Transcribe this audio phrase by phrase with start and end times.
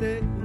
[0.00, 0.39] stay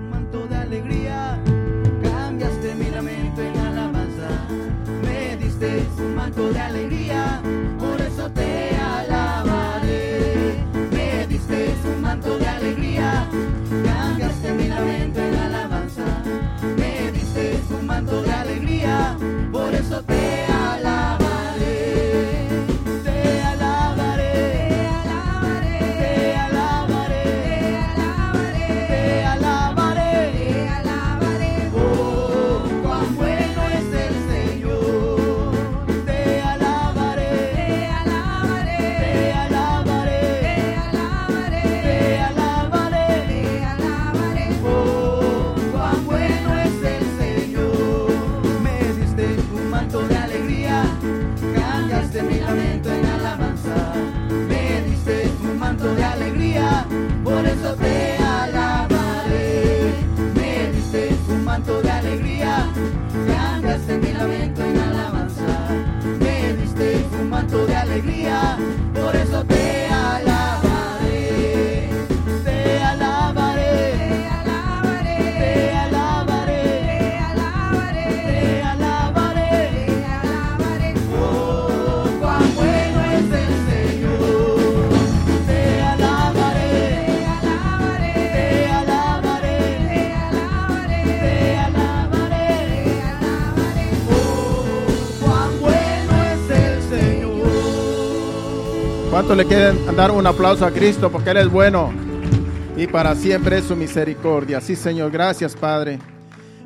[67.36, 68.58] manto de alegría,
[68.94, 69.64] por eso te
[99.16, 101.94] ¿Cuánto le quieren dar un aplauso a Cristo porque Él es bueno
[102.75, 104.59] y para siempre es su misericordia?
[104.59, 105.99] Sí, Señor, gracias, Padre.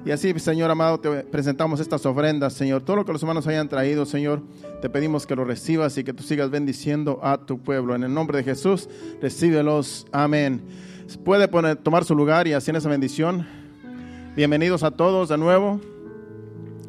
[0.03, 2.81] Y así, Señor amado, te presentamos estas ofrendas, Señor.
[2.81, 4.41] Todo lo que los hermanos hayan traído, Señor,
[4.81, 7.93] te pedimos que lo recibas y que tú sigas bendiciendo a tu pueblo.
[7.93, 8.89] En el nombre de Jesús,
[9.21, 10.07] recíbelos.
[10.11, 10.59] Amén.
[11.23, 13.45] Puede poner, tomar su lugar y hacer esa bendición.
[14.35, 15.79] Bienvenidos a todos de nuevo.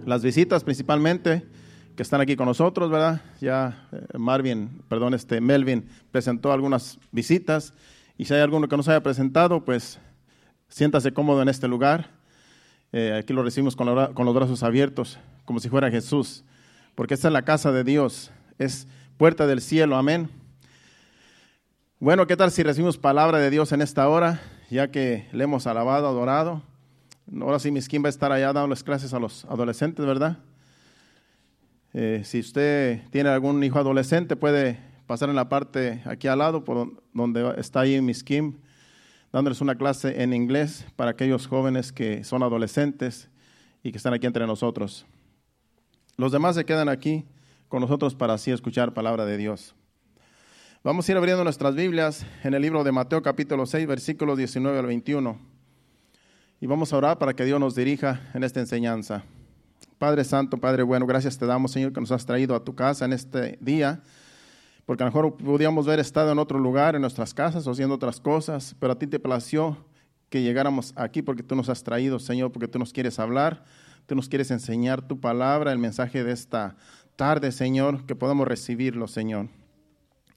[0.07, 1.50] Las visitas principalmente
[2.01, 3.21] que están aquí con nosotros, ¿verdad?
[3.43, 7.75] Ya eh, Marvin, perdón, este Melvin presentó algunas visitas
[8.17, 10.01] y si hay alguno que no se haya presentado, pues
[10.71, 12.09] siéntase cómodo en este lugar.
[12.93, 16.43] Eh, aquí lo recibimos con, los brazos abiertos, como si fuera Jesús,
[16.95, 18.89] porque esta es la casa de Dios, es
[19.19, 20.31] puerta del cielo, amén.
[21.99, 24.41] Bueno, ¿qué tal si recibimos palabra de Dios en esta hora,
[24.71, 26.63] ya que le hemos alabado, adorado?
[27.43, 30.39] Ahora sí, Miskin va a estar allá dándoles clases a los adolescentes, ¿verdad?
[31.93, 36.63] Eh, si usted tiene algún hijo adolescente, puede pasar en la parte aquí al lado,
[37.13, 38.59] donde está ahí Miss Kim,
[39.33, 43.29] dándoles una clase en inglés para aquellos jóvenes que son adolescentes
[43.83, 45.05] y que están aquí entre nosotros.
[46.17, 47.25] Los demás se quedan aquí
[47.69, 49.75] con nosotros para así escuchar palabra de Dios.
[50.85, 54.79] Vamos a ir abriendo nuestras Biblias en el libro de Mateo capítulo 6, versículos 19
[54.79, 55.39] al 21.
[56.61, 59.25] Y vamos a orar para que Dios nos dirija en esta enseñanza.
[60.01, 63.05] Padre Santo, Padre bueno, gracias te damos, Señor, que nos has traído a tu casa
[63.05, 64.01] en este día,
[64.87, 67.97] porque a lo mejor podíamos haber estado en otro lugar, en nuestras casas o haciendo
[67.97, 69.77] otras cosas, pero a ti te plació
[70.31, 73.63] que llegáramos aquí porque tú nos has traído, Señor, porque tú nos quieres hablar,
[74.07, 76.77] tú nos quieres enseñar tu palabra, el mensaje de esta
[77.17, 79.49] tarde, Señor, que podamos recibirlo, Señor.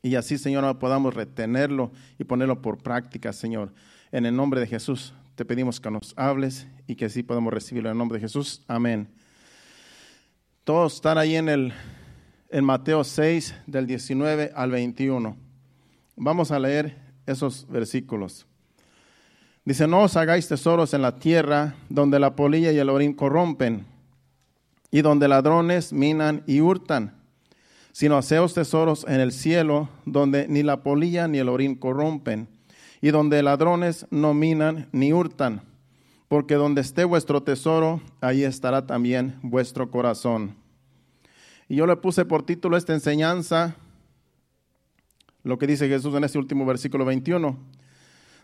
[0.01, 3.71] Y así, Señor, podamos retenerlo y ponerlo por práctica, Señor.
[4.11, 7.87] En el nombre de Jesús te pedimos que nos hables y que así podamos recibirlo
[7.87, 8.61] en el nombre de Jesús.
[8.67, 9.22] Amén.
[10.63, 11.73] Todos están ahí en, el,
[12.49, 15.35] en Mateo 6, del 19 al 21.
[16.15, 18.45] Vamos a leer esos versículos.
[19.65, 23.85] Dice, no os hagáis tesoros en la tierra, donde la polilla y el orín corrompen,
[24.89, 27.17] y donde ladrones minan y hurtan,
[27.91, 32.47] sino haceos tesoros en el cielo, donde ni la polilla ni el orín corrompen,
[33.01, 35.72] y donde ladrones no minan ni hurtan
[36.33, 40.55] porque donde esté vuestro tesoro, ahí estará también vuestro corazón.
[41.69, 43.75] Y yo le puse por título esta enseñanza,
[45.43, 47.55] lo que dice Jesús en este último versículo 21.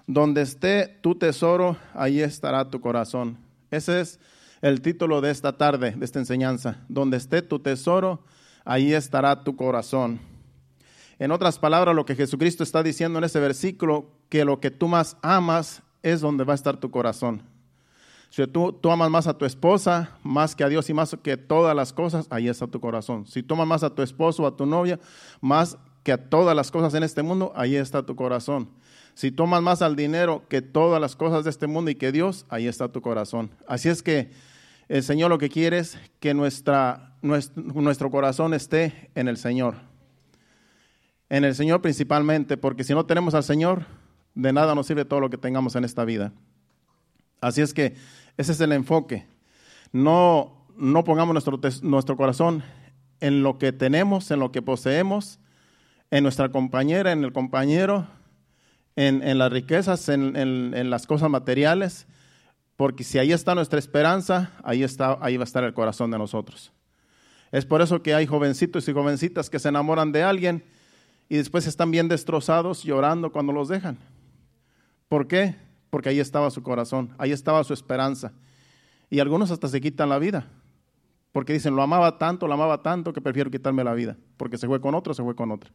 [0.06, 3.40] Donde esté tu tesoro, ahí estará tu corazón.
[3.72, 4.20] Ese es
[4.62, 6.86] el título de esta tarde, de esta enseñanza.
[6.90, 8.24] Donde esté tu tesoro,
[8.66, 10.20] ahí estará tu corazón.
[11.18, 14.88] En otras palabras, lo que Jesucristo está diciendo en ese versículo, que lo que tú
[14.88, 17.42] más amas es donde va a estar tu corazón.
[18.30, 21.76] Si tú, amas más a tu esposa, más que a Dios y más que todas
[21.76, 23.26] las cosas, ahí está tu corazón.
[23.26, 25.00] Si tú amas más a tu esposo o a tu novia,
[25.42, 28.70] más que a todas las cosas en este mundo, ahí está tu corazón.
[29.16, 32.46] Si tomas más al dinero que todas las cosas de este mundo y que Dios,
[32.50, 33.50] ahí está tu corazón.
[33.68, 34.32] Así es que
[34.88, 39.76] el Señor lo que quiere es que nuestra, nuestro corazón esté en el Señor.
[41.30, 43.86] En el Señor principalmente, porque si no tenemos al Señor,
[44.36, 46.32] de nada nos sirve todo lo que tengamos en esta vida.
[47.42, 47.96] Así es que
[48.38, 49.26] ese es el enfoque.
[49.92, 52.64] No, no pongamos nuestro, nuestro corazón
[53.20, 55.40] en lo que tenemos, en lo que poseemos,
[56.12, 58.08] en nuestra compañera, en el compañero,
[58.96, 62.08] en, en las riquezas, en, en, las cosas materiales,
[62.76, 66.18] porque si ahí está nuestra esperanza, ahí, está, ahí va a estar el corazón de
[66.18, 66.72] nosotros.
[67.52, 70.64] Es por eso que hay jovencitos y jovencitas que se enamoran de alguien
[71.30, 73.98] y después están bien destrozados llorando cuando los dejan.
[75.08, 75.56] ¿Por qué?
[75.90, 78.34] Porque ahí estaba su corazón, ahí estaba su esperanza.
[79.10, 80.48] Y algunos hasta se quitan la vida,
[81.32, 84.68] porque dicen, lo amaba tanto, lo amaba tanto que prefiero quitarme la vida, porque se
[84.68, 85.72] fue con otro, se fue con otra.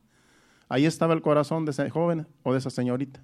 [0.68, 3.20] Ahí estaba el corazón de ese joven o de esa señorita.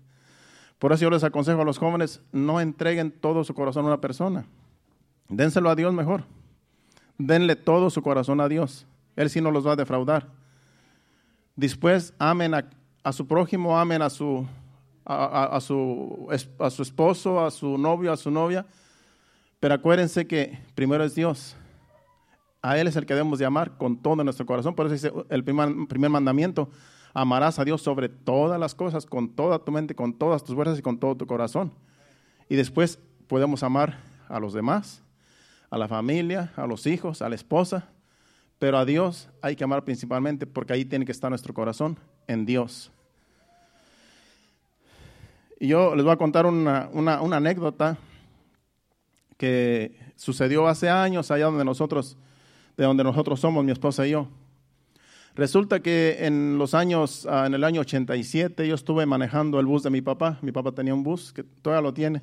[0.79, 4.01] Por eso yo les aconsejo a los jóvenes, no entreguen todo su corazón a una
[4.01, 4.47] persona.
[5.29, 6.25] Dénselo a Dios mejor.
[7.19, 8.87] Denle todo su corazón a Dios.
[9.15, 10.29] Él sí no los va a defraudar.
[11.55, 14.47] Después amen a, su prójimo, amen a su,
[15.11, 16.29] a, su,
[16.59, 18.65] a su esposo, a su novio, a su novia.
[19.59, 21.57] Pero acuérdense que primero es Dios.
[22.63, 24.75] A Él es el que debemos de amar con todo nuestro corazón.
[24.75, 26.71] Por eso dice el primer, primer mandamiento,
[27.13, 30.79] amarás a Dios sobre todas las cosas, con toda tu mente, con todas tus fuerzas
[30.79, 31.73] y con todo tu corazón.
[32.49, 33.99] Y después podemos amar
[34.29, 35.03] a los demás,
[35.71, 37.89] a la familia, a los hijos, a la esposa,
[38.59, 42.47] pero a Dios hay que amar principalmente porque ahí tiene que estar nuestro corazón, en
[42.47, 42.93] Dios.
[45.63, 47.99] Y yo les voy a contar una, una, anécdota
[49.37, 52.17] que sucedió hace años allá donde nosotros,
[52.79, 54.27] de donde nosotros somos, mi esposa y yo.
[55.35, 59.83] Resulta que en los años, ah, en el año 87, yo estuve manejando el bus
[59.83, 60.39] de mi papá.
[60.41, 62.23] Mi papá tenía un bus que todavía lo tiene.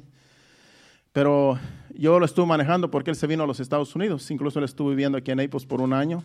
[1.13, 1.59] Pero
[1.93, 4.31] yo lo estuve manejando porque él se vino a los Estados Unidos.
[4.31, 6.23] Incluso él estuvo viviendo aquí en Naples por un año.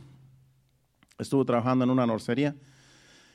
[1.19, 2.57] Estuvo trabajando en una norcería.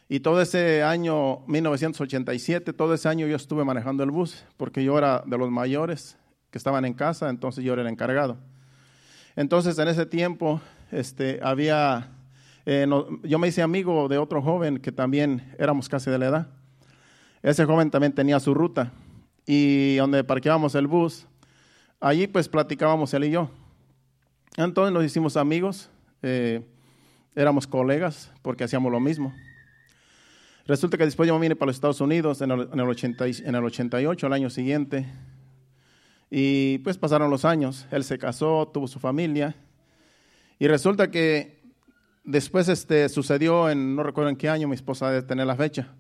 [0.10, 4.98] Y todo ese año, 1987, todo ese año yo estuve manejando el bus porque yo
[4.98, 6.18] era de los mayores
[6.50, 8.38] que estaban en casa, entonces yo era el encargado.
[9.36, 10.62] Entonces en ese tiempo
[10.92, 12.10] este, había,
[12.66, 12.88] eh,
[13.24, 16.48] yo me hice amigo de otro joven que también éramos casi de la edad.
[17.44, 18.92] Ese joven también tenía su ruta
[19.46, 21.28] y donde parqueábamos el bus,
[22.00, 23.50] Allí pues platicábamos él y yo.
[24.56, 25.90] Entonces nos hicimos amigos,
[26.22, 26.64] eh,
[27.36, 29.34] éramos colegas porque hacíamos lo mismo.
[30.68, 33.26] Resulta que después yo me vine para los Estados Unidos en el, en el, 80,
[33.26, 35.08] en el 88, el año siguiente.
[36.30, 37.88] Y pues pasaron los años.
[37.90, 39.56] Él se casó, tuvo su familia.
[40.60, 41.62] Y resulta que
[42.24, 45.96] después este, sucedió en, no recuerdo en qué año, mi esposa debe tener la fecha,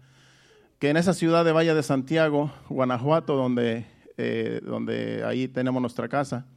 [0.80, 3.86] que en esa ciudad de Valle de Santiago, Guanajuato, donde
[4.20, 6.48] eh, donde ahí tenemos nuestra casa,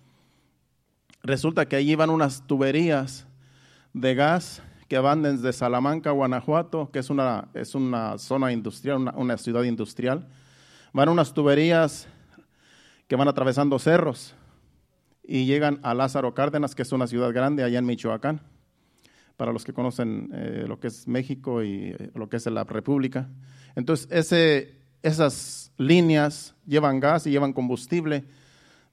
[1.23, 3.27] resulta que allí van unas tuberías
[3.93, 9.37] de gas que van desde Salamanca, Guanajuato, que es una, es una zona industrial, una,
[9.37, 10.27] ciudad industrial.
[10.93, 12.09] Van unas tuberías
[13.07, 14.35] que van atravesando cerros
[15.23, 18.41] y llegan a Lázaro Cárdenas, que es una ciudad grande allá en Michoacán,
[19.37, 22.65] para los que conocen eh, lo que es México y eh, lo que es la
[22.65, 23.29] República.
[23.77, 24.09] Entonces,
[25.03, 28.25] esas líneas llevan gas y llevan combustible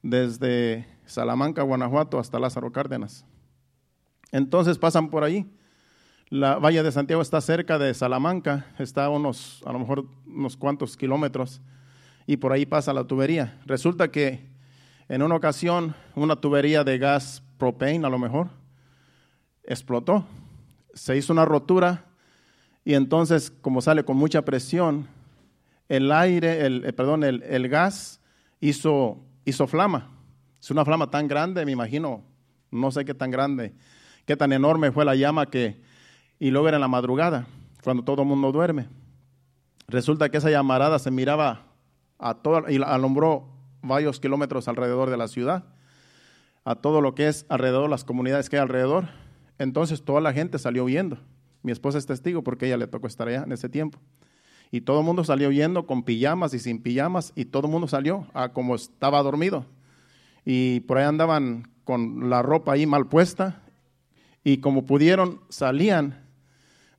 [0.02, 3.24] desde Salamanca, Guanajuato, hasta Lázaro Cárdenas.
[4.30, 5.57] Entonces pasan por ahí.
[6.30, 10.58] La Valle de Santiago está cerca de Salamanca, está a unos, a lo mejor unos
[10.58, 11.62] cuantos kilómetros,
[12.26, 13.58] y por ahí pasa la tubería.
[13.64, 14.46] Resulta que
[15.08, 18.48] en una ocasión una tubería de gas propane, a lo mejor,
[19.64, 20.26] explotó.
[20.92, 22.04] Se hizo una rotura
[22.84, 25.06] y entonces, como sale con mucha presión,
[25.88, 28.20] el aire, el, eh, perdón, el, gas
[28.60, 29.16] hizo,
[29.46, 30.10] hizo flama.
[30.60, 32.22] Es una flama tan grande, me imagino,
[32.70, 33.72] no sé qué tan grande,
[34.26, 35.87] qué tan enorme fue la llama que,
[36.38, 37.46] y luego era en la madrugada,
[37.82, 38.88] cuando todo el mundo duerme.
[39.88, 41.66] Resulta que esa llamarada se miraba
[42.18, 43.48] a todo, y alumbró
[43.82, 45.64] varios kilómetros alrededor de la ciudad,
[46.64, 49.08] a todo lo que es alrededor, las comunidades que hay alrededor.
[49.58, 51.18] Entonces toda la gente salió viendo.
[51.62, 53.98] Mi esposa es testigo porque ella le tocó estar allá en ese tiempo.
[54.70, 57.88] Y todo el mundo salió yendo con pijamas y sin pijamas y todo el mundo
[57.88, 59.64] salió a como estaba dormido.
[60.44, 63.62] Y por ahí andaban con la ropa ahí mal puesta
[64.44, 66.27] y como pudieron salían,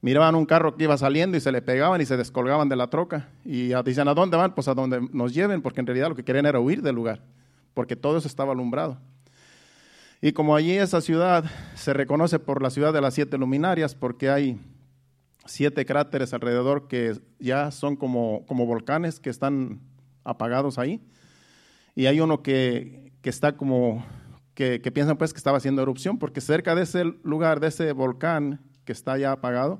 [0.02, 2.90] miraban un carro que iba saliendo y se le pegaban y se descolgaban de la
[2.90, 4.56] troca y dicen, ¿a dónde van?
[4.56, 7.22] Pues a donde nos lleven, porque en realidad lo que querían era huir del lugar,
[7.74, 8.98] porque todo eso estaba alumbrado.
[10.22, 14.30] Y como allí esa ciudad se reconoce por la ciudad de las siete luminarias, porque
[14.30, 14.60] hay
[15.46, 19.80] siete cráteres alrededor que ya son como, como volcanes que están
[20.24, 21.02] apagados ahí.
[21.96, 24.06] Y hay uno que, que está como,
[24.54, 27.94] que, que, piensan pues que estaba haciendo erupción, porque cerca de ese lugar, de ese
[27.94, 29.80] volcán que está ya apagado,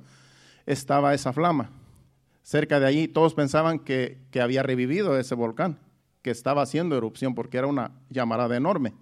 [0.68, 1.72] estaba esa flama.
[2.44, 5.80] Cerca de allí todos pensaban que, que había revivido ese volcán,
[6.22, 8.94] que estaba haciendo erupción porque era una llamarada enorme.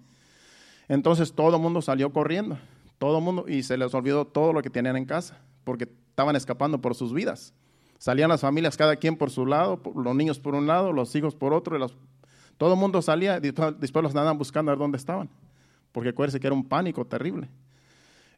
[0.88, 2.58] Entonces todo el mundo salió corriendo,
[2.96, 6.36] todo el mundo, y se les olvidó todo lo que tenían en casa, porque estaban
[6.36, 7.52] escapando por sus vidas.
[7.98, 11.34] Salían las familias cada quien por su lado, los niños por un lado, los hijos
[11.34, 11.92] por otro, y
[12.56, 15.28] todo el mundo salía, y después los andaban buscando a ver dónde estaban,
[15.92, 17.50] porque acuérdense que era un pánico terrible.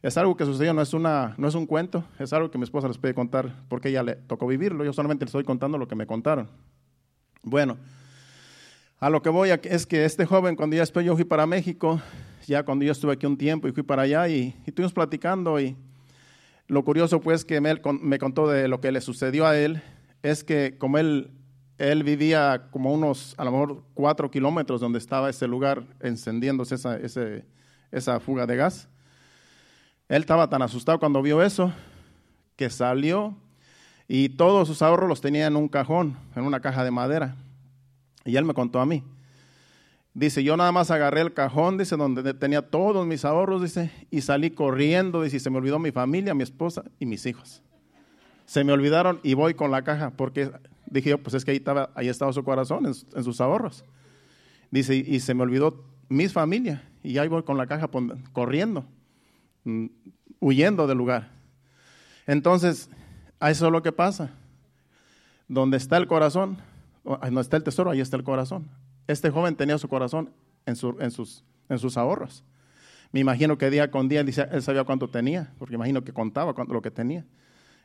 [0.01, 2.63] Es algo que sucedió, no es, una, no es un cuento, es algo que mi
[2.63, 5.87] esposa les puede contar porque ella le tocó vivirlo, yo solamente les estoy contando lo
[5.87, 6.49] que me contaron.
[7.43, 7.77] Bueno,
[8.99, 12.01] a lo que voy es que este joven, cuando ya después yo fui para México,
[12.47, 15.75] ya cuando yo estuve aquí un tiempo y fui para allá y, estuvimos platicando y
[16.67, 19.83] lo curioso pues que me, me contó de lo que le sucedió a él,
[20.23, 21.29] es que como él,
[21.77, 26.97] él vivía como unos, a lo mejor cuatro kilómetros donde estaba ese lugar encendiéndose esa,
[27.91, 28.89] esa fuga de gas,
[30.11, 31.71] él estaba tan asustado cuando vio eso
[32.57, 33.33] que salió
[34.09, 37.37] y todos sus ahorros los tenía en un cajón, en una caja de madera.
[38.25, 39.05] Y él me contó a mí.
[40.13, 44.19] Dice, yo nada más agarré el cajón, dice, donde tenía todos mis ahorros, dice, y
[44.19, 47.63] salí corriendo, dice, se me olvidó mi familia, mi esposa y mis hijos.
[48.45, 50.51] Se me olvidaron y voy con la caja, porque
[50.87, 53.85] dije yo, pues es que ahí estaba, ahí estaba su corazón, en, sus ahorros.
[54.71, 57.89] Dice, y, se me olvidó mi familia, y ahí voy con la caja
[58.33, 58.85] corriendo.
[59.63, 59.87] Mm,
[60.39, 61.29] huyendo del lugar.
[62.25, 62.89] Entonces,
[63.39, 64.31] eso es lo que pasa.
[65.47, 66.57] Donde está el corazón,
[67.03, 68.69] no está el tesoro, ahí está el corazón.
[69.07, 70.31] Este joven tenía su corazón
[70.65, 72.43] en, en, sus, en sus ahorros.
[73.11, 76.73] Me imagino que día con día él, sabía cuánto tenía, porque imagino que contaba cuánto,
[76.73, 77.25] lo que tenía.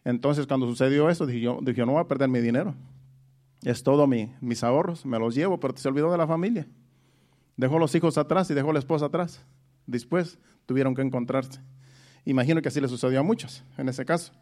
[0.05, 2.75] Entonces, cuando sucedió eso, dije yo, no voy a perder mi dinero.
[3.63, 6.69] Es todo mi, mis ahorros, me los llevo, pero se olvidó de la familia.
[7.57, 9.45] Dejó los hijos atrás y dejó la esposa atrás.
[9.87, 11.61] Después tuvieron que encontrarse.
[12.25, 14.33] Imagino que así le sucedió a muchos en ese caso.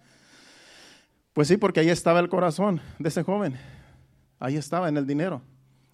[1.35, 3.57] Pues sí, porque ahí estaba el corazón de ese joven.
[4.39, 5.43] Ahí estaba en el dinero.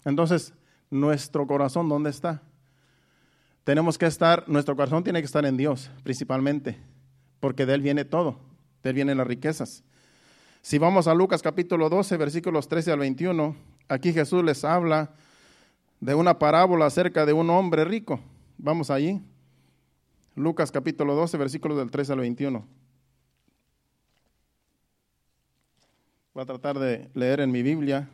[0.05, 0.53] Entonces,
[0.89, 2.41] nuestro corazón, ¿dónde está?
[3.63, 6.77] Tenemos que estar, nuestro corazón tiene que estar en Dios, principalmente,
[7.39, 8.39] porque de Él viene todo,
[8.83, 9.83] de Él vienen las riquezas.
[10.61, 13.55] Si vamos a Lucas capítulo 12, versículos 13 al 21,
[13.87, 15.11] aquí Jesús les habla
[15.99, 18.19] de una parábola acerca de un hombre rico.
[18.57, 19.21] Vamos allí.
[20.35, 22.65] Lucas capítulo 12, versículos del 3 al 21.
[26.33, 28.07] Voy a tratar de leer en mi Biblia,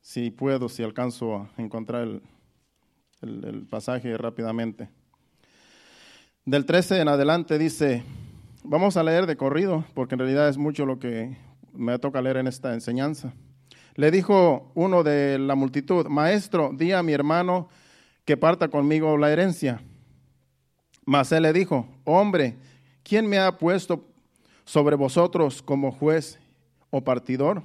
[0.00, 2.22] si puedo, si alcanzo a encontrar el,
[3.20, 4.88] el, pasaje rápidamente.
[6.44, 8.04] Del 13 en adelante dice,
[8.62, 11.36] vamos a leer de corrido, porque en realidad es mucho lo que
[11.72, 13.34] me toca leer en esta enseñanza.
[13.96, 17.68] Le dijo uno de la multitud, Maestro, di a mi hermano
[18.24, 19.82] que parta conmigo la herencia.
[21.06, 22.56] Mas él le dijo, hombre,
[23.04, 24.04] ¿quién me ha puesto
[24.64, 26.40] sobre vosotros como juez
[26.90, 27.62] o partidor?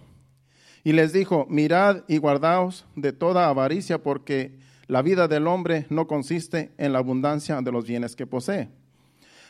[0.84, 4.56] Y les dijo, mirad y guardaos de toda avaricia, porque
[4.88, 8.70] la vida del hombre no consiste en la abundancia de los bienes que posee.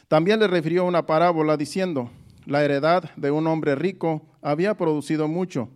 [0.07, 2.09] También le refirió una parábola diciendo,
[2.45, 5.67] la heredad de un hombre rico había producido mucho,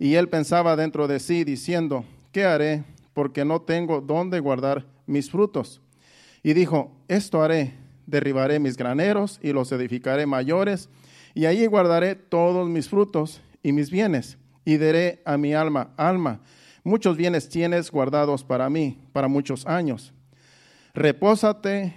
[0.00, 2.82] y él pensaba dentro de sí, diciendo, ¿qué haré?
[3.12, 5.80] Porque no tengo dónde guardar mis frutos.
[6.44, 7.72] Y dijo, esto haré,
[8.06, 10.90] derribaré mis graneros y los edificaré mayores,
[11.34, 16.42] y allí guardaré todos mis frutos y mis bienes, y diré a mi alma, alma,
[16.84, 20.12] muchos bienes tienes guardados para mí, para muchos años.
[20.92, 21.96] Repósate,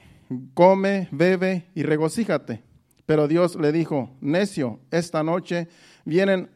[0.53, 2.63] come, bebe y regocíjate.
[3.05, 5.67] Pero Dios le dijo, necio, esta noche
[6.05, 6.49] vienen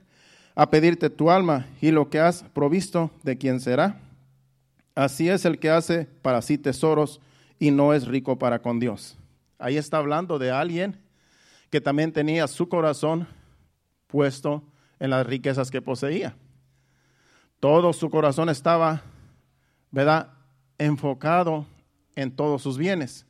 [0.55, 3.99] a pedirte tu alma y lo que has provisto, ¿de quién será?
[4.95, 7.21] Así es el que hace para sí tesoros
[7.61, 9.15] y no es rico para con Dios.
[9.59, 10.99] Ahí está hablando de alguien
[11.69, 13.27] que también tenía su corazón
[14.07, 14.63] puesto
[14.99, 16.35] en las riquezas que poseía.
[17.59, 19.03] Todo su corazón estaba,
[19.91, 20.29] ¿verdad?,
[20.79, 21.67] enfocado
[22.15, 23.27] en todos sus bienes.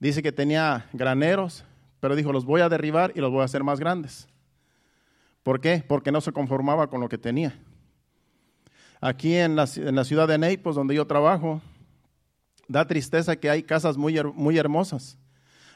[0.00, 1.64] Dice que tenía graneros,
[2.00, 4.26] pero dijo, los voy a derribar y los voy a hacer más grandes.
[5.44, 5.84] ¿Por qué?
[5.86, 7.56] Porque no se conformaba con lo que tenía.
[9.00, 11.62] Aquí en la, ciudad de Naples, donde yo trabajo,
[12.68, 15.18] da tristeza que hay casas muy, muy hermosas.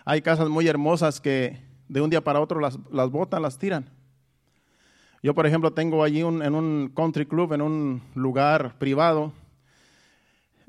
[0.04, 1.58] Hay casas muy hermosas que
[1.88, 3.88] de un día para otro las, las botan, las tiran.
[5.22, 9.32] Yo, por ejemplo, tengo allí en un country club, en un lugar privado.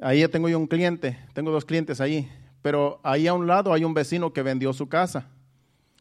[0.01, 2.31] Ahí tengo yo un cliente, tengo dos clientes ahí.
[2.61, 5.27] Pero ahí a un lado hay un vecino que vendió su casa.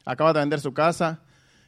[0.05, 1.21] Acaba de vender su casa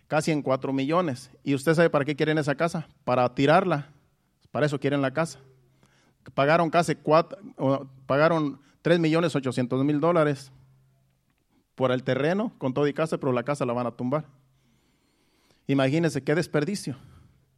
[0.08, 1.32] casi en cuatro millones.
[1.44, 2.88] ¿Y usted sabe para qué quieren esa casa?
[3.04, 3.90] Para tirarla.
[4.52, 5.40] Para eso quieren la casa
[6.34, 7.38] pagaron casi cuatro,
[8.06, 10.52] pagaron 3 millones 800 mil dólares
[11.76, 14.26] por el terreno con todo y casa, pero la casa la van a tumbar.
[15.68, 16.96] Imagínense qué desperdicio.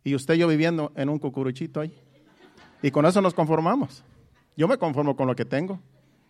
[0.04, 1.94] Y usted y yo viviendo en un cucuruchito ahí.
[2.82, 4.04] Y con eso nos conformamos.
[4.56, 5.80] Yo me conformo con lo que tengo.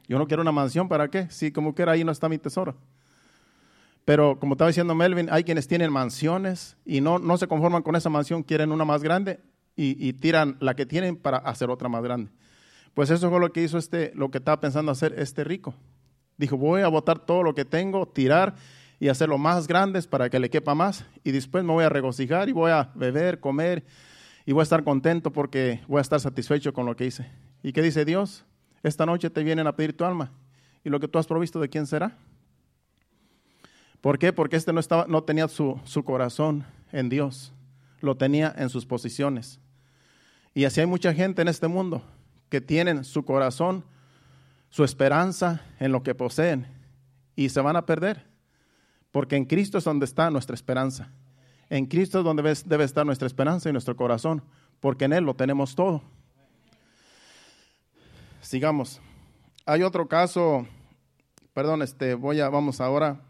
[0.07, 1.29] Yo no quiero una mansión, ¿para qué?
[1.29, 2.75] Si como quiera ahí no está mi tesoro.
[4.05, 7.95] Pero como estaba diciendo Melvin, hay quienes tienen mansiones y no, no se conforman con
[7.95, 9.39] esa mansión, quieren una más grande
[9.79, 12.31] y, tiran la que tienen para hacer otra más grande.
[12.95, 15.75] Pues eso fue lo que hizo este, lo que estaba pensando hacer este rico.
[16.35, 18.55] Dijo, voy a botar todo lo que tengo, tirar
[18.99, 21.05] y hacerlo más grandes para que le quepa más.
[21.23, 23.85] Y después me voy a regocijar y voy a beber, comer
[24.47, 27.29] y voy a estar contento porque voy a estar satisfecho con lo que hice.
[27.61, 28.45] ¿Y qué dice Dios?
[28.81, 30.31] Esta noche te vienen a pedir tu alma.
[30.83, 32.17] ¿Y lo que tú has provisto de quién será?
[34.01, 34.33] ¿Por qué?
[34.33, 37.53] Porque este no, estaba, no tenía su, su corazón en Dios,
[37.99, 39.59] lo tenía en sus posiciones.
[40.57, 42.01] Y así hay mucha gente en este mundo
[42.49, 43.85] que tienen su corazón,
[44.71, 46.65] su esperanza en lo que poseen
[47.35, 48.25] y se van a perder.
[49.11, 51.11] Porque en Cristo es donde está nuestra esperanza.
[51.69, 54.41] En Cristo es donde debe estar nuestra esperanza y nuestro corazón,
[54.79, 56.01] porque en Él lo tenemos todo.
[58.41, 58.99] Sigamos.
[59.63, 60.65] Hay otro caso,
[61.53, 63.21] perdón, este, voy a, vamos ahora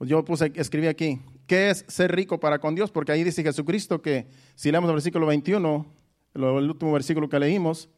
[0.00, 2.90] yo puse, escribí aquí, ¿qué es ser rico para con Dios?
[2.90, 5.86] Porque ahí dice Jesucristo que, si leemos el versículo 21,
[6.34, 7.88] el último versículo que leímos,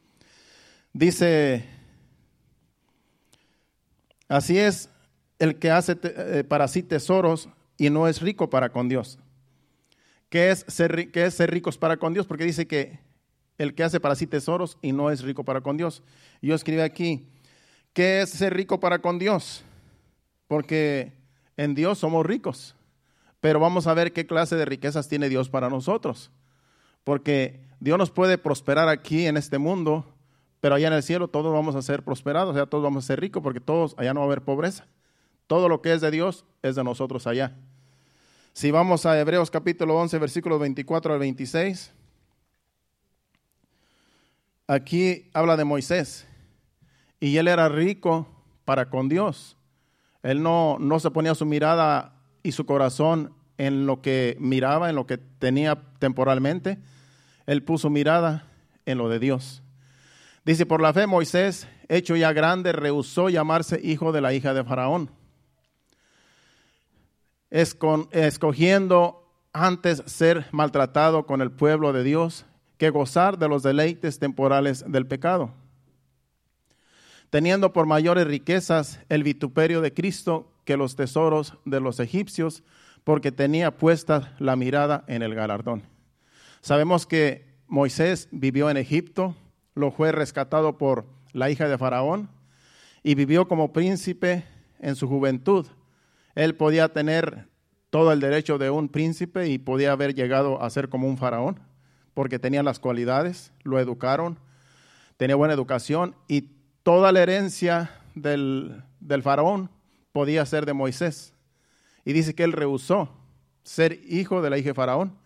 [0.93, 1.65] dice,
[4.29, 4.91] así es
[5.39, 9.19] el que hace eh, para sí tesoros y no es rico para con Dios.
[10.29, 12.27] ¿Qué es, ser, ¿Qué es ser ricos para con Dios?
[12.27, 12.99] Porque dice que
[13.57, 16.03] el que hace para sí tesoros y no es rico para con Dios.
[16.43, 17.27] Yo escribí aquí,
[17.93, 19.63] ¿qué es ser rico para con Dios?
[20.47, 21.13] Porque
[21.57, 22.77] en Dios somos ricos,
[23.41, 26.31] pero vamos a ver qué clase de riquezas tiene Dios para nosotros.
[27.05, 30.05] Porque Dios nos puede prosperar aquí en este mundo,
[30.61, 33.07] pero allá en el cielo todos vamos a ser prosperados, o sea, todos vamos a
[33.07, 34.87] ser ricos, porque todos allá no va a haber pobreza.
[35.47, 37.57] Todo lo que es de Dios es de nosotros allá.
[38.53, 41.93] Si vamos a Hebreos capítulo 11, versículos 24 al 26,
[44.67, 46.27] aquí habla de Moisés,
[47.21, 48.27] y él era rico
[48.65, 49.57] para con Dios.
[50.23, 54.97] Él no, no se ponía su mirada y su corazón en lo que miraba, en
[54.97, 56.79] lo que tenía temporalmente.
[57.47, 58.47] Él puso mirada
[58.87, 59.63] en lo de Dios.
[60.45, 64.65] Dice, por la fe Moisés, hecho ya grande, rehusó llamarse hijo de la hija de
[64.65, 65.11] Faraón,
[67.51, 72.47] escogiendo antes ser maltratado con el pueblo de Dios
[72.77, 75.53] que gozar de los deleites temporales del pecado
[77.31, 82.63] teniendo por mayores riquezas el vituperio de Cristo que los tesoros de los egipcios,
[83.03, 85.83] porque tenía puesta la mirada en el galardón.
[86.61, 89.35] Sabemos que Moisés vivió en Egipto,
[89.75, 92.29] lo fue rescatado por la hija de Faraón
[93.03, 94.45] y vivió como príncipe
[94.79, 95.67] en su juventud.
[96.35, 97.49] Él podía tener
[97.89, 101.61] todo el derecho de un príncipe y podía haber llegado a ser como un faraón,
[102.13, 104.39] porque tenía las cualidades, lo educaron,
[105.17, 106.51] tenía buena educación y
[106.83, 108.85] toda la herencia del,
[109.23, 109.71] faraón
[110.13, 111.35] podía ser de Moisés.
[112.05, 113.11] Y dice que él rehusó
[113.63, 115.19] ser hijo de la hija de faraón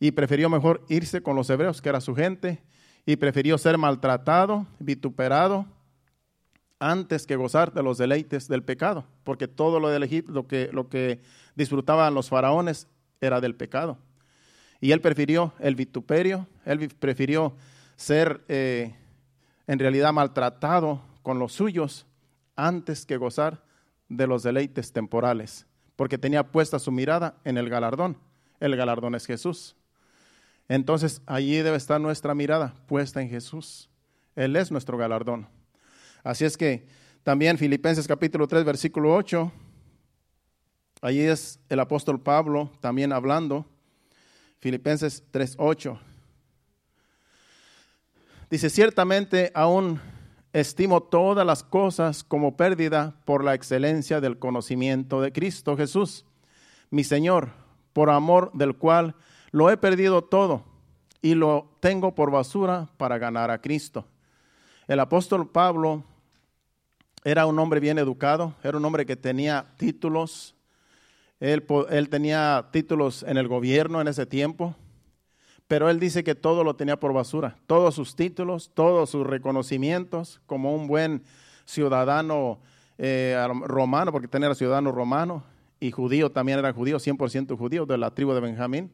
[0.00, 2.62] y prefirió mejor irse con los hebreos, que era su gente,
[3.06, 5.66] y prefirió ser maltratado, vituperado,
[6.80, 10.70] antes que gozar de los deleites del pecado, porque todo lo del Egipto, lo que,
[10.72, 11.20] lo que
[11.54, 12.88] disfrutaban los faraones
[13.20, 13.98] era del pecado.
[14.80, 17.54] Y él prefirió el vituperio, él prefirió
[17.96, 18.94] ser eh,
[19.66, 22.06] en realidad maltratado con los suyos
[22.56, 23.62] antes que gozar
[24.10, 28.18] de los deleites temporales, porque tenía puesta su mirada en el galardón.
[28.58, 29.76] El galardón es Jesús.
[30.68, 33.88] Entonces allí debe estar nuestra mirada puesta en Jesús.
[34.36, 35.48] Él es nuestro galardón.
[36.22, 36.86] Así es que
[37.22, 39.50] también Filipenses capítulo 3, versículo 8,
[41.00, 43.64] allí es el apóstol Pablo también hablando.
[44.58, 46.00] Filipenses 3, 8.
[48.50, 50.00] Dice, ciertamente aún
[50.52, 56.24] estimo todas las cosas como pérdida por la excelencia del conocimiento de Cristo Jesús,
[56.90, 57.50] mi Señor,
[57.92, 59.14] por amor del cual
[59.52, 60.64] lo he perdido todo
[61.22, 64.06] y lo tengo por basura para ganar a Cristo.
[64.88, 66.02] El apóstol Pablo
[67.22, 70.54] era un hombre bien educado, era un hombre que tenía títulos,
[71.38, 74.74] él, él tenía títulos en el gobierno en ese tiempo,
[75.70, 80.40] pero él dice que todo lo tenía por basura, todos sus títulos, todos sus reconocimientos
[80.46, 81.22] como un buen
[81.64, 82.58] ciudadano
[82.98, 85.44] eh, romano, porque tenía ciudadano romano
[85.78, 88.90] y judío, también era judío, 100% judío de la tribu de Benjamín.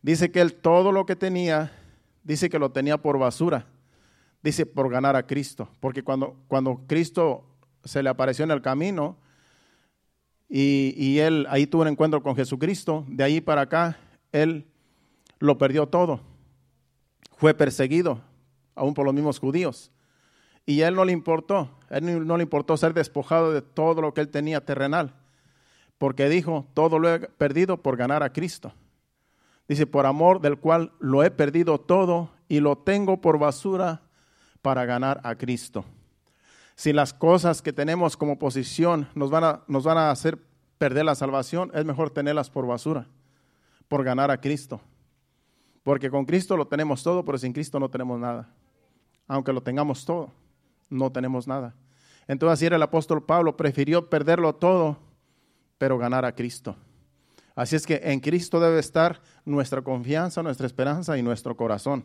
[0.00, 1.72] Dice que él todo lo que tenía,
[2.24, 3.66] dice que lo tenía por basura,
[4.42, 7.44] dice por ganar a Cristo, porque cuando, cuando Cristo
[7.84, 9.18] se le apareció en el camino
[10.48, 13.98] y, y él ahí tuvo un encuentro con Jesucristo, de ahí para acá,
[14.32, 14.64] él
[15.38, 16.20] lo perdió todo.
[17.36, 18.20] fue perseguido,
[18.74, 19.92] aún por los mismos judíos.
[20.66, 24.12] Y a él no le importó, él no le importó ser despojado de todo lo
[24.12, 25.14] que él tenía terrenal,
[25.98, 28.72] porque dijo, todo lo he perdido por ganar a Cristo.
[29.68, 34.02] Dice, por amor del cual lo he perdido todo y lo tengo por basura
[34.62, 35.84] para ganar a Cristo.
[36.74, 40.38] Si las cosas que tenemos como posición nos van a, nos van a hacer
[40.78, 43.06] perder la salvación, es mejor tenerlas por basura,
[43.88, 44.80] por ganar a Cristo.
[45.88, 48.46] Porque con Cristo lo tenemos todo, pero sin Cristo no tenemos nada.
[49.26, 50.30] Aunque lo tengamos todo,
[50.90, 51.74] no tenemos nada.
[52.26, 54.98] Entonces así era el apóstol Pablo, prefirió perderlo todo,
[55.78, 56.76] pero ganar a Cristo.
[57.54, 62.04] Así es que en Cristo debe estar nuestra confianza, nuestra esperanza y nuestro corazón.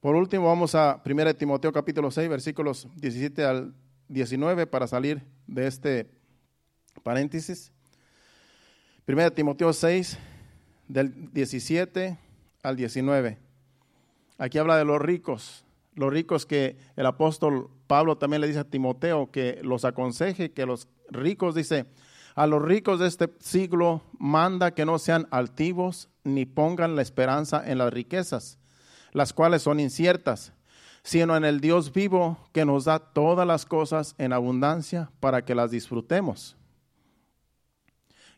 [0.00, 3.74] Por último, vamos a 1 Timoteo capítulo 6, versículos 17 al
[4.08, 6.10] 19 para salir de este
[7.04, 7.70] paréntesis.
[9.06, 10.18] 1 Timoteo 6,
[10.88, 12.31] del 17
[12.62, 13.38] al 19.
[14.38, 18.64] Aquí habla de los ricos, los ricos que el apóstol Pablo también le dice a
[18.64, 21.86] Timoteo que los aconseje, que los ricos, dice,
[22.34, 27.62] a los ricos de este siglo manda que no sean altivos ni pongan la esperanza
[27.70, 28.58] en las riquezas,
[29.12, 30.52] las cuales son inciertas,
[31.02, 35.54] sino en el Dios vivo que nos da todas las cosas en abundancia para que
[35.54, 36.56] las disfrutemos.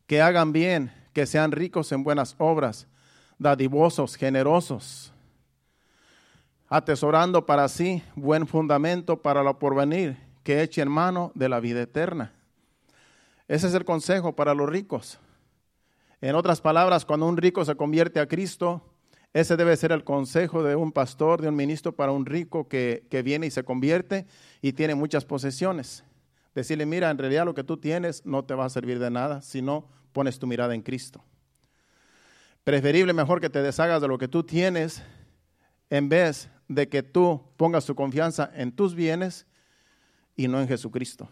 [0.06, 2.88] Que hagan bien, que sean ricos en buenas obras,
[3.38, 5.12] dadivosos, generosos,
[6.68, 12.32] atesorando para sí buen fundamento para lo porvenir, que echen mano de la vida eterna
[13.48, 15.18] ese es el consejo para los ricos.
[16.20, 18.82] En otras palabras, cuando un rico se convierte a Cristo,
[19.34, 23.06] ese debe ser el consejo de un pastor, de un ministro para un rico que,
[23.24, 24.26] viene y se convierte
[24.62, 26.04] y tiene muchas posesiones.
[26.54, 29.42] Decirle, mira, en realidad lo que tú tienes no te va a servir de nada
[29.42, 31.22] si no pones tu mirada en Cristo.
[32.64, 35.02] Preferible mejor que te deshagas de lo que tú tienes
[35.90, 39.46] en vez de que tú pongas tu confianza en tus bienes
[40.34, 41.28] y no en Jesucristo.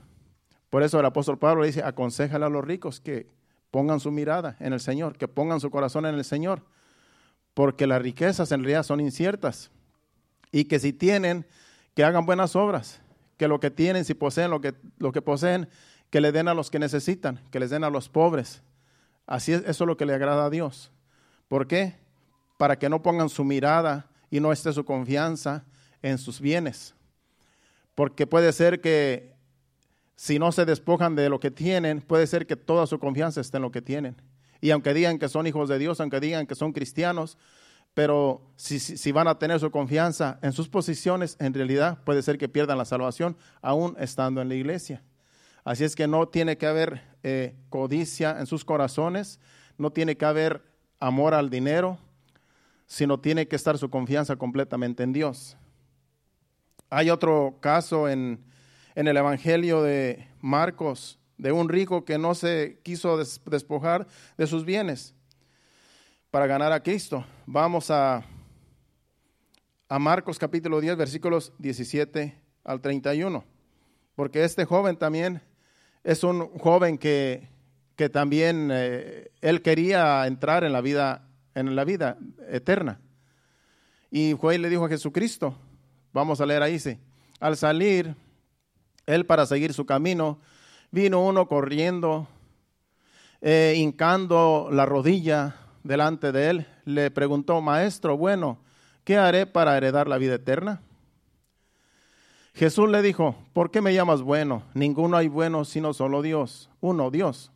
[0.69, 3.27] Por eso el apóstol Pablo dice, aconsejale a los ricos que
[3.71, 6.63] pongan su mirada en el Señor, que pongan su corazón en el Señor,
[7.55, 9.71] porque las riquezas en realidad son inciertas
[10.51, 11.47] y que si tienen,
[11.95, 13.01] que hagan buenas obras,
[13.39, 15.69] que lo que tienen, si poseen lo que, lo que poseen,
[16.11, 18.63] que le den a los que necesitan, que les den a los pobres.
[19.27, 20.93] Así es, eso es lo que le agrada a Dios.
[21.53, 21.97] ¿Por qué?
[22.57, 25.67] Para que no pongan su mirada y no esté su confianza
[26.01, 26.95] en sus bienes.
[27.95, 29.35] Porque puede ser que
[30.17, 33.59] si no se despojan de lo que tienen, puede ser que toda su confianza esté
[33.59, 34.17] en lo que tienen.
[34.63, 37.37] Y aunque digan que son hijos de Dios, aunque digan que son cristianos,
[37.93, 42.49] pero si, van a tener su confianza en sus posiciones, en realidad puede ser que
[42.49, 45.03] pierdan la salvación aún estando en la iglesia.
[45.65, 49.39] Así es que no tiene que haber eh, codicia en sus corazones,
[49.77, 50.72] no tiene que haber
[51.03, 51.99] amor al dinero,
[52.87, 55.57] sino tiene que estar su confianza completamente en Dios.
[56.91, 58.39] Hay otro caso en,
[58.95, 64.65] en el Evangelio de Marcos de un rico que no se quiso despojar de sus
[64.65, 65.13] bienes
[66.31, 67.25] para ganar a Cristo.
[67.47, 68.23] Vamos a,
[69.89, 73.45] a Marcos capítulo 10, versículos 17 al 31,
[74.15, 75.43] porque este joven también
[76.05, 77.49] es un joven que,
[77.97, 82.17] que también eh, él quería entrar en la vida en la vida
[82.49, 83.01] eterna.
[84.11, 85.55] Y y le dijo a Jesucristo,
[86.13, 86.99] vamos a leer ahí, sí,
[87.41, 88.15] al salir
[89.07, 90.39] él para seguir su camino,
[90.91, 92.29] vino uno corriendo,
[93.41, 98.59] eh, hincando la rodilla delante de él, le preguntó, maestro, bueno,
[99.05, 100.83] ¿qué haré para heredar la vida eterna?
[102.55, 104.63] Jesús le dijo, ¿por qué me llamas bueno?
[104.75, 107.52] Ninguno hay bueno sino solo Dios, uno Dios.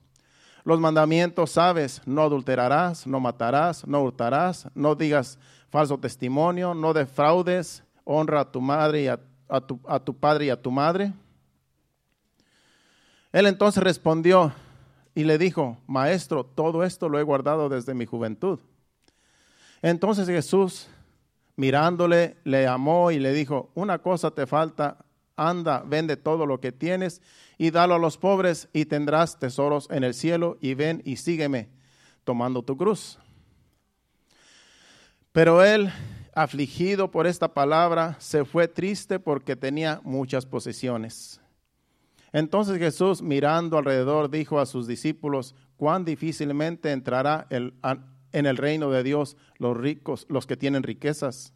[0.66, 5.38] Los mandamientos sabes, no adulterarás, no matarás, no hurtarás, no digas
[5.70, 10.60] falso testimonio, no defraudes, honra a tu madre y a, a tu padre y a
[10.60, 11.12] tu madre.
[13.30, 14.52] Él entonces respondió
[15.14, 18.58] y le dijo, Maestro, todo esto lo he guardado desde mi juventud.
[19.82, 20.88] Entonces Jesús,
[21.54, 24.96] mirándole, le amó y le dijo, una cosa te falta,
[25.36, 27.22] anda, vende todo lo que tienes
[27.58, 31.68] y dalo a los pobres y tendrás tesoros en el cielo y ven y sígueme
[32.24, 33.18] tomando tu cruz.
[35.32, 35.90] Pero él,
[36.34, 41.40] afligido por esta palabra, se fue triste porque tenía muchas posesiones.
[42.32, 49.02] Entonces Jesús, mirando alrededor, dijo a sus discípulos, cuán difícilmente entrará en el reino de
[49.02, 51.54] Dios los ricos, los que tienen riquezas.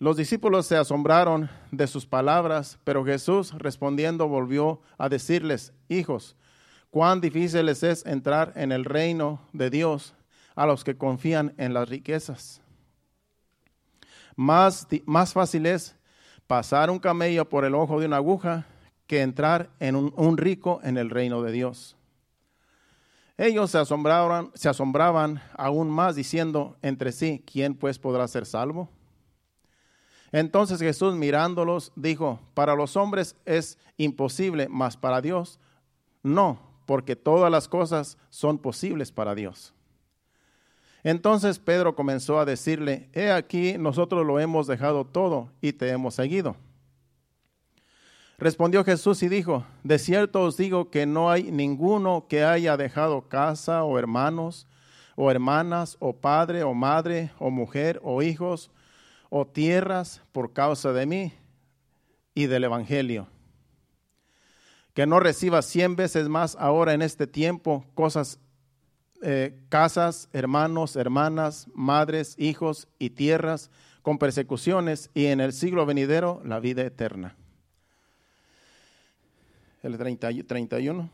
[0.00, 6.36] Los discípulos se asombraron de sus palabras, pero Jesús respondiendo volvió a decirles, hijos,
[6.90, 10.14] cuán difícil les es entrar en el reino de Dios
[10.54, 12.60] a los que confían en las riquezas.
[14.36, 15.96] Más, más fácil es
[16.46, 18.66] pasar un camello por el ojo de una aguja
[19.08, 21.96] que entrar en un, un rico en el reino de Dios.
[23.36, 28.90] Ellos se asombraban, se asombraban aún más diciendo entre sí, ¿quién pues podrá ser salvo?
[30.32, 35.58] Entonces Jesús mirándolos dijo, para los hombres es imposible, mas para Dios
[36.22, 39.72] no, porque todas las cosas son posibles para Dios.
[41.04, 46.14] Entonces Pedro comenzó a decirle, he aquí, nosotros lo hemos dejado todo y te hemos
[46.14, 46.56] seguido.
[48.36, 53.22] Respondió Jesús y dijo, de cierto os digo que no hay ninguno que haya dejado
[53.28, 54.66] casa o hermanos
[55.16, 58.70] o hermanas o padre o madre o mujer o hijos
[59.30, 61.32] o tierras por causa de mí
[62.34, 63.28] y del Evangelio.
[64.94, 68.40] Que no reciba cien veces más ahora en este tiempo cosas,
[69.22, 73.70] eh, casas, hermanos, hermanas, madres, hijos y tierras
[74.02, 77.36] con persecuciones y en el siglo venidero la vida eterna
[79.82, 81.10] el 31.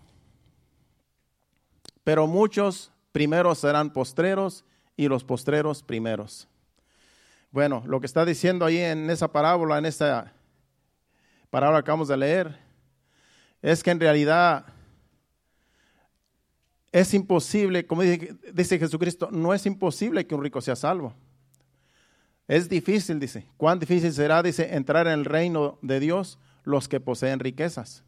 [2.02, 4.64] Pero muchos primeros serán postreros
[4.96, 6.48] y los postreros primeros.
[7.54, 10.32] Bueno, lo que está diciendo ahí en esa parábola, en esta
[11.50, 12.58] parábola que acabamos de leer,
[13.62, 14.66] es que en realidad
[16.90, 21.14] es imposible, como dice, Jesucristo, no es imposible que un rico sea salvo.
[22.48, 23.46] Es difícil, dice.
[23.56, 28.02] ¿Cuán difícil será, dice, entrar en el reino de Dios los que poseen riquezas?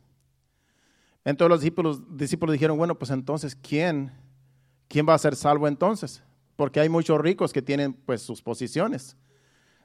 [1.24, 4.10] Entonces los discípulos, discípulos dijeron, bueno, pues entonces, ¿quién,
[4.88, 6.20] ¿quién va a ser salvo entonces?
[6.56, 9.16] Porque hay muchos ricos que tienen pues sus posiciones.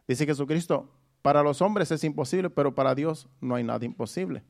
[0.08, 0.90] Dice Jesucristo,
[1.22, 4.44] para los hombres es imposible, pero para Dios no hay nada imposible.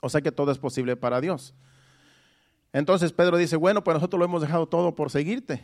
[0.00, 1.54] O sea que todo es posible para Dios.
[2.72, 5.62] Entonces Pedro dice, bueno, pues nosotros lo hemos dejado todo por seguirte.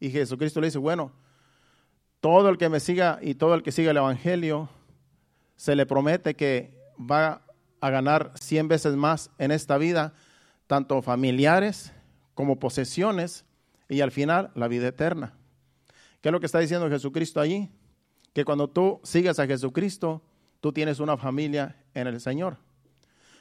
[0.00, 1.12] Y Jesucristo le dice, bueno,
[2.20, 4.68] todo el que me siga y todo el que siga el Evangelio,
[5.56, 7.42] se le promete que va
[7.80, 10.14] a ganar cien veces más en esta vida,
[10.66, 11.92] tanto familiares
[12.34, 13.44] como posesiones
[13.88, 15.34] y al final la vida eterna.
[16.20, 17.70] ¿Qué es lo que está diciendo Jesucristo allí?
[18.34, 20.20] Que cuando tú sigas a Jesucristo,
[20.60, 22.58] tú tienes una familia en el Señor.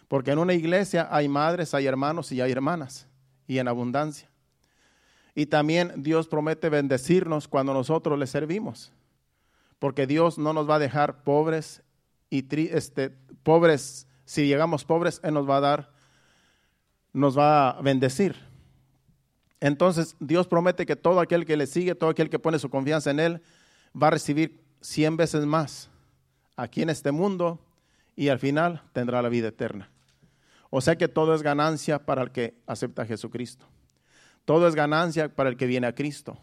[0.07, 3.07] Porque en una iglesia hay madres, hay hermanos y hay hermanas,
[3.47, 4.29] y en abundancia.
[5.35, 8.93] Y también Dios promete bendecirnos cuando nosotros le servimos.
[9.79, 11.81] Porque Dios no nos va a dejar pobres
[12.29, 13.09] y este,
[13.43, 15.91] pobres si llegamos pobres, Él nos va a dar,
[17.11, 18.35] nos va a bendecir.
[19.59, 23.11] Entonces Dios promete que todo aquel que le sigue, todo aquel que pone su confianza
[23.11, 23.41] en Él,
[24.01, 25.89] va a recibir cien veces más
[26.55, 27.59] aquí en este mundo
[28.15, 29.89] y al final tendrá la vida eterna.
[30.69, 33.65] O sea que todo es ganancia para el que acepta a Jesucristo.
[34.45, 36.37] Todo es ganancia para el que viene a Cristo.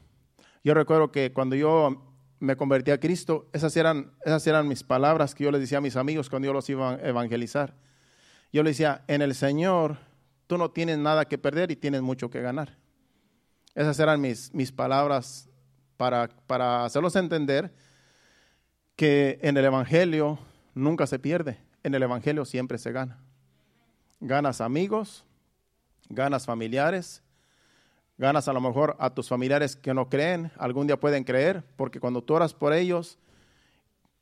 [0.64, 2.02] Yo recuerdo que cuando yo
[2.38, 5.82] me convertí a Cristo, esas eran, esas eran mis palabras que yo les decía a
[5.82, 7.74] mis amigos cuando yo los iba a evangelizar.
[8.52, 9.98] Yo les decía, en el Señor
[10.46, 12.76] tú no tienes nada que perder y tienes mucho que ganar.
[13.74, 15.48] Esas eran mis, mis palabras
[15.96, 17.72] para, para hacerlos entender
[19.00, 20.38] que en el Evangelio
[20.74, 23.16] nunca se pierde, en el Evangelio siempre se gana.
[24.20, 25.24] Ganas amigos,
[26.10, 27.22] ganas familiares,
[28.18, 31.98] ganas a lo mejor a tus familiares que no creen, algún día pueden creer, porque
[31.98, 33.18] cuando tú oras por ellos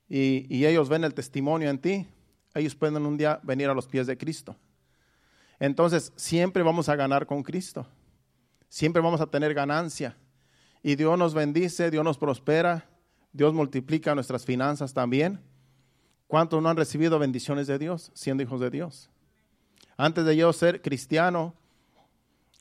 [0.08, 2.06] y, ellos ven el testimonio en ti,
[2.54, 4.54] ellos pueden un día venir a los pies de Cristo.
[5.58, 7.84] Entonces, siempre vamos a ganar con Cristo.
[8.68, 10.16] Siempre vamos a tener ganancia.
[10.84, 12.86] Y Dios nos bendice, Dios nos prospera,
[13.38, 15.38] Dios multiplica nuestras finanzas también.
[16.26, 19.10] ¿Cuántos no han recibido bendiciones de Dios siendo hijos de Dios?
[19.96, 21.54] Antes de yo ser cristiano,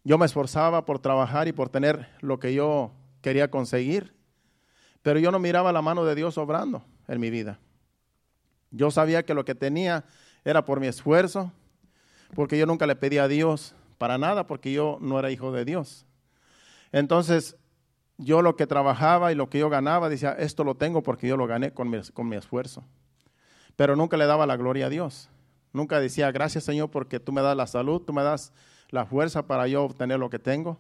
[0.04, 4.14] yo me esforzaba por trabajar y por tener lo que yo quería conseguir,
[5.02, 7.58] pero yo no miraba la mano de Dios obrando en mi vida.
[8.70, 10.06] Yo sabía que lo que tenía
[10.46, 11.52] era por mi esfuerzo,
[12.36, 15.66] porque yo nunca le pedía a Dios para nada, porque yo no era hijo de
[15.66, 16.06] Dios.
[16.92, 17.58] Entonces,
[18.18, 21.38] yo lo que trabajaba y lo que yo ganaba, decía, esto lo tengo porque yo
[21.38, 22.84] lo gané con mi, con mi esfuerzo.
[23.76, 25.30] Pero nunca le daba la gloria a Dios.
[25.72, 28.52] Nunca decía, gracias Señor porque tú me das la salud, tú me das
[28.90, 30.78] la fuerza para yo obtener lo que tengo.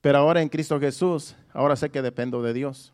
[0.00, 2.92] Pero ahora en Cristo Jesús, ahora sé que dependo de Dios.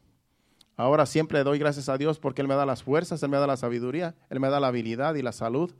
[0.76, 3.46] Ahora siempre doy gracias a Dios porque Él me da las fuerzas, Él me da
[3.46, 5.72] la sabiduría, Él me da la habilidad y la salud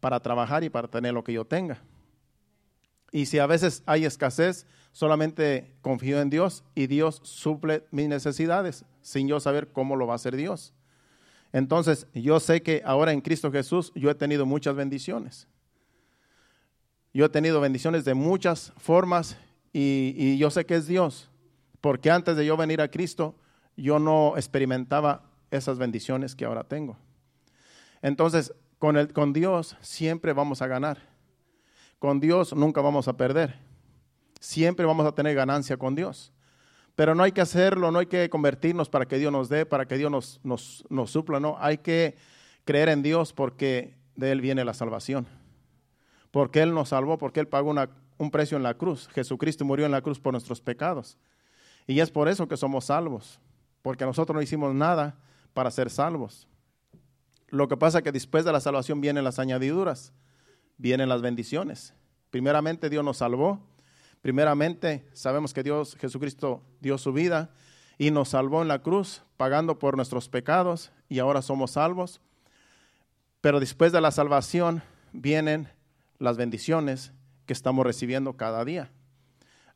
[0.00, 1.82] para trabajar y para tener lo que yo tenga.
[3.12, 8.84] Y si a veces hay escasez, solamente confío en Dios y Dios suple mis necesidades
[9.02, 10.72] sin yo saber cómo lo va a hacer Dios.
[11.52, 15.48] Entonces, yo sé que ahora en Cristo Jesús yo he tenido muchas bendiciones.
[17.12, 19.36] Yo he tenido bendiciones de muchas formas
[19.72, 21.28] y, yo sé que es Dios,
[21.80, 23.34] porque antes de yo venir a Cristo,
[23.76, 26.96] yo no experimentaba esas bendiciones que ahora tengo.
[28.00, 30.98] Entonces, con, el, con Dios siempre vamos a ganar.
[31.98, 33.63] Con Dios nunca vamos a perder.
[34.44, 36.30] Siempre vamos a tener ganancia con Dios.
[36.94, 39.86] Pero no hay que hacerlo, no hay que convertirnos para que Dios nos dé, para
[39.86, 41.56] que Dios nos, nos, nos supla, no.
[41.60, 42.18] Hay que
[42.66, 45.26] creer en Dios porque de Él viene la salvación.
[46.30, 47.74] Porque Él nos salvó, porque Él pagó
[48.18, 49.08] un precio en la cruz.
[49.14, 51.16] Jesucristo murió en la cruz por nuestros pecados.
[51.86, 53.40] Y es por eso que somos salvos,
[53.80, 55.16] porque nosotros no hicimos nada
[55.54, 56.46] para ser salvos.
[57.48, 60.12] Lo que pasa es que después de la salvación vienen las añadiduras,
[60.76, 61.94] vienen las bendiciones.
[62.30, 63.62] Primeramente Dios nos salvó,
[64.24, 67.50] primeramente sabemos que Dios, Jesucristo, dio su vida
[67.98, 72.22] y nos salvó en la cruz, pagando por nuestros pecados y ahora somos salvos.
[73.42, 74.82] Pero después de la salvación
[75.12, 75.68] vienen
[76.18, 77.12] las bendiciones
[77.44, 78.90] que estamos recibiendo cada día.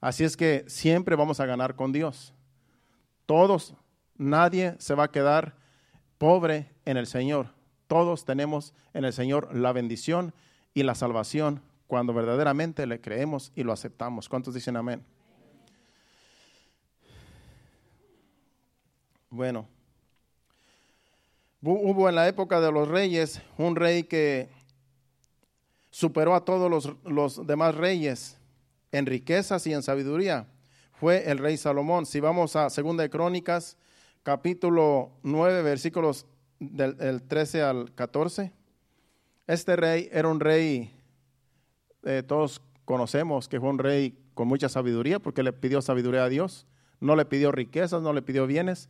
[0.00, 2.32] Así es que siempre vamos a ganar con Dios.
[3.26, 3.74] Todos,
[4.16, 5.56] nadie se va a quedar
[6.16, 7.52] pobre en el Señor.
[7.87, 10.32] Todos tenemos en el Señor la bendición
[10.72, 14.29] y la salvación cuando verdaderamente le creemos y lo aceptamos.
[14.29, 15.05] ¿Cuántos dicen amén?
[19.31, 19.66] Bueno,
[21.62, 24.48] hubo en la época de los reyes un rey que
[25.90, 28.38] superó a todos los, los demás reyes
[28.92, 30.46] en riquezas y en sabiduría.
[30.92, 32.07] Fue el rey Salomón.
[32.07, 33.77] Si vamos a Segunda de Crónicas,
[34.22, 36.27] capítulo 9, versículos
[36.59, 38.53] del 13 al 14.
[39.46, 40.92] Este rey era un rey,
[42.04, 46.28] eh, todos conocemos que fue un rey con mucha sabiduría porque le pidió sabiduría a
[46.28, 46.66] Dios.
[47.00, 48.88] No le pidió riquezas, no le pidió bienes.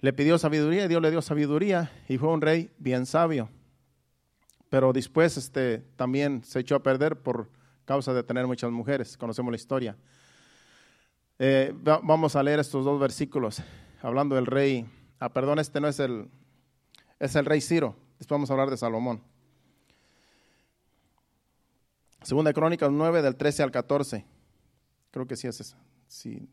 [0.00, 3.48] Le pidió sabiduría y Dios le dio sabiduría y fue un rey bien sabio.
[4.68, 7.48] Pero después este, también se echó a perder por
[7.84, 9.16] causa de tener muchas mujeres.
[9.16, 9.96] Conocemos la historia.
[11.38, 13.62] Eh, vamos a leer estos dos versículos
[14.02, 14.86] hablando del rey.
[15.18, 16.28] Ah, perdón, este no es el,
[17.18, 17.96] es el rey Ciro.
[18.18, 19.22] Después vamos a hablar de Salomón.
[22.26, 24.24] Segunda Crónicas 9 del 13 al 14.
[25.12, 25.76] Creo que sí es eso.
[26.08, 26.48] Sí.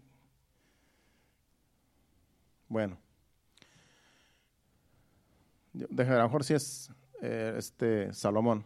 [2.68, 3.00] Bueno.
[5.74, 6.92] Deja, a lo mejor sí es
[7.24, 8.64] eh, este Salomón.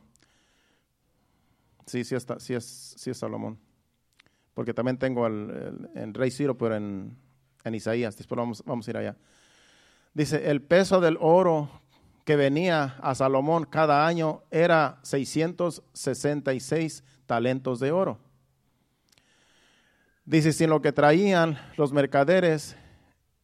[1.86, 2.66] Sí, sí, está, sí, es,
[2.98, 3.58] sí es Salomón.
[4.54, 7.16] Porque también tengo el, rey Ciro, pero en,
[7.64, 8.18] en, Isaías.
[8.18, 9.16] Después vamos, vamos a ir allá.
[10.14, 11.70] Dice, el peso del oro
[12.28, 18.20] que venía a Salomón cada año era 666 talentos de oro.
[20.26, 22.76] Dice, sin lo que traían los mercaderes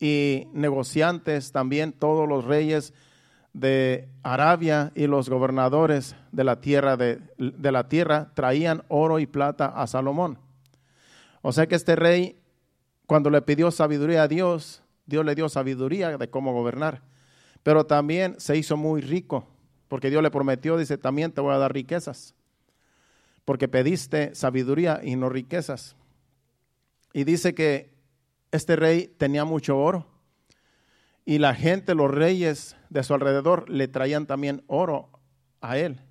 [0.01, 2.93] y negociantes, también todos los reyes
[3.53, 9.67] de Arabia y los gobernadores de la tierra de, la tierra traían oro y plata
[9.67, 10.39] a Salomón.
[11.41, 12.37] O sea que este rey,
[13.05, 17.12] cuando le pidió sabiduría a Dios, Dios le dio sabiduría de cómo gobernar.
[17.63, 19.47] Pero también se hizo muy rico,
[19.87, 22.35] porque Dios le prometió, dice, también te voy a dar riquezas,
[23.45, 25.95] porque pediste sabiduría y no riquezas.
[27.13, 27.93] Y dice que
[28.51, 30.07] este rey tenía mucho oro
[31.25, 35.09] y la gente, los reyes de su alrededor, le traían también oro
[35.61, 36.01] a él.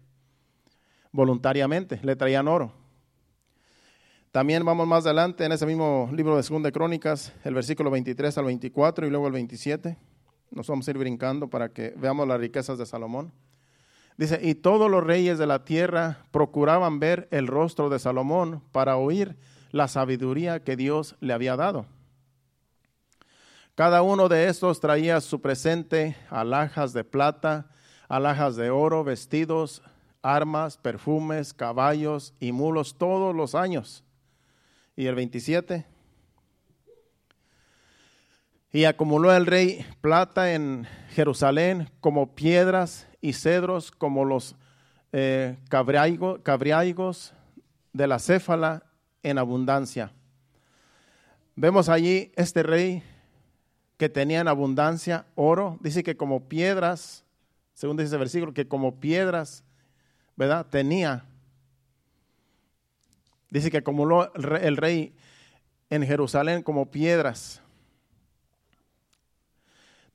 [1.13, 2.73] Voluntariamente, le traían oro.
[4.31, 8.47] También vamos más adelante en ese mismo libro de Segunda Crónicas, el versículo 23 al
[8.47, 9.99] 24 y luego el 27.
[10.53, 13.33] Nos vamos a ir brincando para que veamos las riquezas de Salomón.
[14.19, 18.99] Dice, y todos los reyes de la tierra procuraban ver el rostro de Salomón para
[18.99, 19.37] oír
[19.71, 21.87] la sabiduría que Dios le había dado.
[23.75, 27.71] Cada uno de estos traía su presente, alhajas de plata,
[28.07, 29.83] alhajas de oro, vestidos,
[30.21, 34.05] armas, perfumes, caballos y mulos todos los años.
[34.95, 35.87] Y el 27.
[38.73, 44.57] Y acumuló el rey plata en Jerusalén como piedras y cedros, como los
[45.13, 47.35] eh, cabriaigos
[47.93, 48.85] de la céfala
[49.23, 50.11] en abundancia.
[51.55, 53.03] Vemos allí este rey
[53.99, 55.79] que tenía en abundancia oro.
[55.83, 57.25] Dice que como piedras,
[57.75, 59.65] según dice ese versículo, que como piedras,
[60.35, 60.67] ¿verdad?
[60.67, 61.27] Tenía.
[63.51, 65.15] Dice que acumuló el rey
[65.91, 67.61] en Jerusalén como piedras.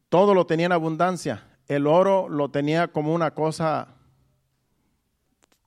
[0.10, 1.44] Todo lo tenía en abundancia.
[1.68, 3.96] El oro lo tenía como una cosa,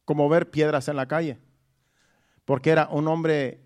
[0.04, 1.38] como ver piedras en la calle.
[2.44, 3.60] Porque era un hombre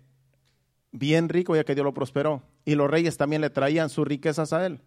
[0.91, 4.53] bien rico ya que Dios lo prosperó y los reyes también le traían sus riquezas
[4.53, 4.81] a él.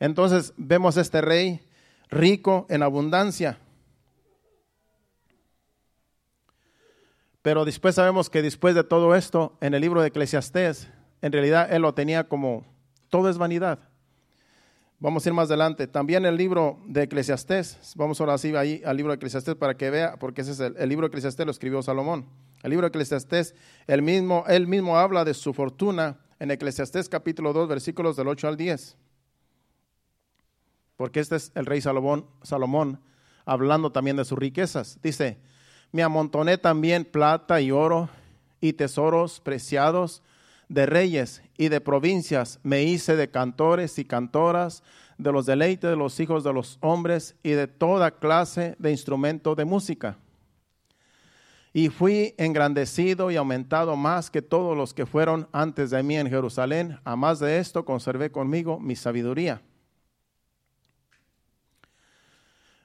[0.00, 1.60] Entonces vemos a este rey
[2.08, 3.58] rico en abundancia.
[7.42, 10.90] Pero después sabemos que después de todo esto, en el libro de Eclesiastés,
[11.22, 12.66] en realidad él lo tenía como,
[13.08, 13.89] todo es vanidad.
[15.02, 15.86] Vamos a ir más adelante.
[15.86, 17.94] También el libro de Eclesiastés.
[17.96, 20.88] Vamos ahora sí ahí al libro de Eclesiastés para que vea, porque ese es el,
[20.90, 22.26] libro de Eclesiastés lo escribió Salomón.
[22.62, 23.54] El libro de Eclesiastés,
[23.86, 28.48] él mismo, él mismo habla de su fortuna en Eclesiastés capítulo 2, versículos del 8
[28.48, 28.98] al 10.
[30.98, 33.00] Porque este es el rey Salomón, Salomón
[33.46, 34.98] hablando también de sus riquezas.
[35.02, 35.38] Dice,
[35.92, 38.10] me amontoné también plata y oro
[38.60, 40.22] y tesoros preciados
[40.70, 44.84] de reyes y de provincias me hice de cantores y cantoras,
[45.18, 49.54] de los deleites de los hijos de los hombres y de toda clase de instrumento
[49.56, 50.16] de música.
[51.72, 56.30] Y fui engrandecido y aumentado más que todos los que fueron antes de mí en
[56.30, 56.98] Jerusalén.
[57.04, 59.62] A más de esto conservé conmigo mi sabiduría.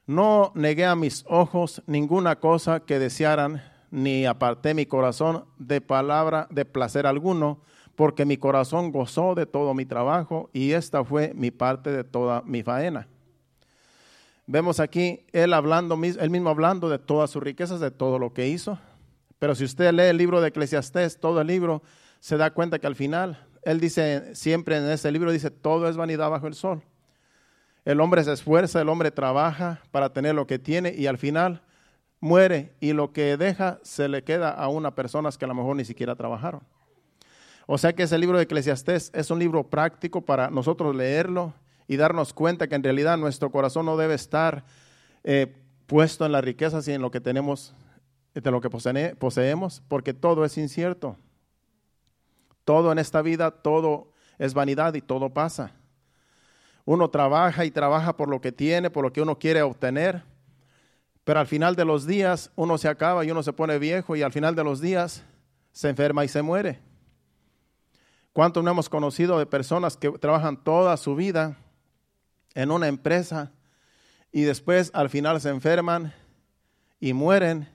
[0.08, 3.62] No negué a mis ojos ninguna cosa que desearan,
[3.92, 7.62] ni aparté mi corazón de palabra de placer alguno,
[7.96, 12.42] porque mi corazón gozó de todo mi trabajo y esta fue mi parte de toda
[12.44, 13.08] mi faena.
[14.48, 18.78] Vemos aquí él hablando, mismo hablando de todas sus riquezas, de todo lo que hizo.
[19.40, 21.82] Pero si usted lee el libro de Eclesiastés, todo el libro,
[22.20, 25.98] se da cuenta que al final, él dice, siempre en ese libro dice, todo es
[25.98, 26.84] vanidad bajo el sol.
[27.86, 31.62] El hombre se esfuerza, el hombre trabaja para tener lo que tiene y al final
[32.20, 35.76] muere y lo que deja se le queda a unas personas que a lo mejor
[35.76, 36.62] ni siquiera trabajaron.
[37.68, 41.54] O sea que ese libro de Eclesiastés es un libro práctico para nosotros leerlo
[41.88, 44.66] y darnos cuenta que en realidad nuestro corazón no debe estar
[45.24, 45.56] eh,
[45.88, 47.74] puesto en las riquezas y en lo que tenemos,
[48.34, 51.18] de lo que poseemos, porque todo es incierto.
[52.64, 55.72] Todo en esta vida, todo es vanidad y todo pasa.
[56.84, 60.24] Uno trabaja y trabaja por lo que tiene, por lo que uno quiere obtener,
[61.24, 64.22] pero al final de los días uno se acaba y uno se pone viejo y
[64.22, 65.24] al final de los días
[65.72, 66.80] se enferma y se muere.
[68.36, 71.56] ¿Cuántos no hemos conocido de personas que trabajan toda su vida
[72.54, 73.54] en una empresa
[74.30, 76.14] y después al final se enferman
[77.00, 77.70] y mueren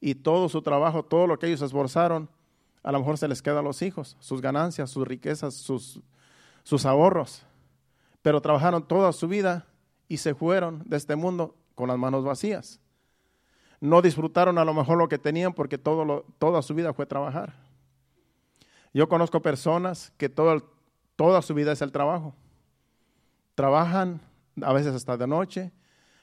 [0.00, 2.28] y todo su trabajo, todo lo que ellos esforzaron,
[2.84, 6.00] a lo mejor se les queda a los hijos, sus ganancias, sus riquezas, sus,
[6.62, 7.42] sus ahorros,
[8.22, 9.66] pero trabajaron toda su vida
[10.06, 12.78] y se fueron de este mundo con las manos vacías.
[13.80, 17.65] No disfrutaron a lo mejor lo que tenían porque todo toda su vida fue trabajar.
[18.96, 22.34] Yo conozco personas que toda su vida es el trabajo.
[23.54, 24.22] Trabajan
[24.62, 25.70] a veces hasta de noche,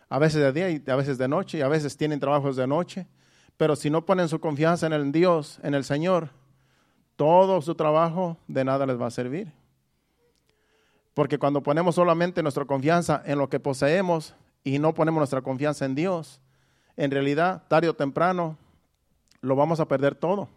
[0.09, 2.65] a veces de día y a veces de noche, y a veces tienen trabajos de
[2.65, 3.05] noche,
[3.57, 6.29] pero si no ponen su confianza en el Dios, en el Señor,
[7.15, 9.53] todo su trabajo de nada les va a servir.
[11.13, 15.85] Porque cuando ponemos solamente nuestra confianza en lo que poseemos y no ponemos nuestra confianza
[15.85, 16.41] en Dios,
[16.97, 18.57] en realidad, tarde o temprano,
[19.41, 20.49] lo vamos a perder todo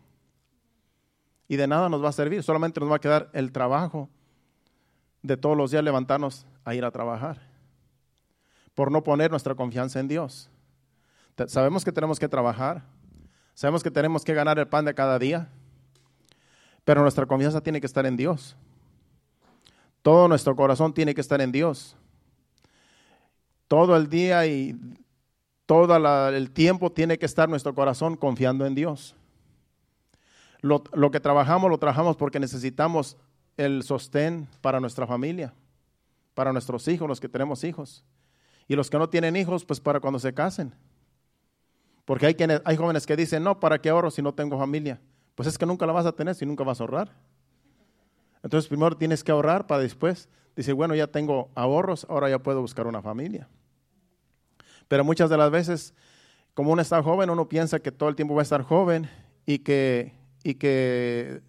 [1.48, 4.08] y de nada nos va a servir, solamente nos va a quedar el trabajo
[5.22, 7.40] de todos los días levantarnos a ir a trabajar,
[8.74, 10.50] por no poner nuestra confianza en Dios.
[11.46, 12.82] Sabemos que tenemos que trabajar,
[13.54, 15.48] sabemos que tenemos que ganar el pan de cada día,
[16.84, 18.56] pero nuestra confianza tiene que estar en Dios.
[20.02, 21.96] Todo nuestro corazón tiene que estar en Dios.
[23.66, 24.76] Todo el día y
[25.66, 25.96] todo
[26.28, 29.15] el tiempo tiene que estar nuestro corazón confiando en Dios.
[30.66, 33.16] Lo, que trabajamos, lo trabajamos porque necesitamos
[33.56, 35.54] el sostén para nuestra familia,
[36.34, 38.04] para nuestros hijos, los que tenemos hijos.
[38.66, 40.74] Y los que no tienen hijos, pues para cuando se casen.
[42.04, 45.00] Porque hay, quienes, hay jóvenes que dicen, no, ¿para qué ahorro si no tengo familia?
[45.36, 47.12] Pues es que nunca la vas a tener si nunca vas a ahorrar.
[48.42, 52.60] Entonces primero tienes que ahorrar para después decir, bueno, ya tengo ahorros, ahora ya puedo
[52.60, 53.48] buscar una familia.
[54.88, 55.94] Pero muchas de las veces,
[56.54, 59.08] como uno está joven, uno piensa que todo el tiempo va a estar joven
[59.44, 61.42] y que y que,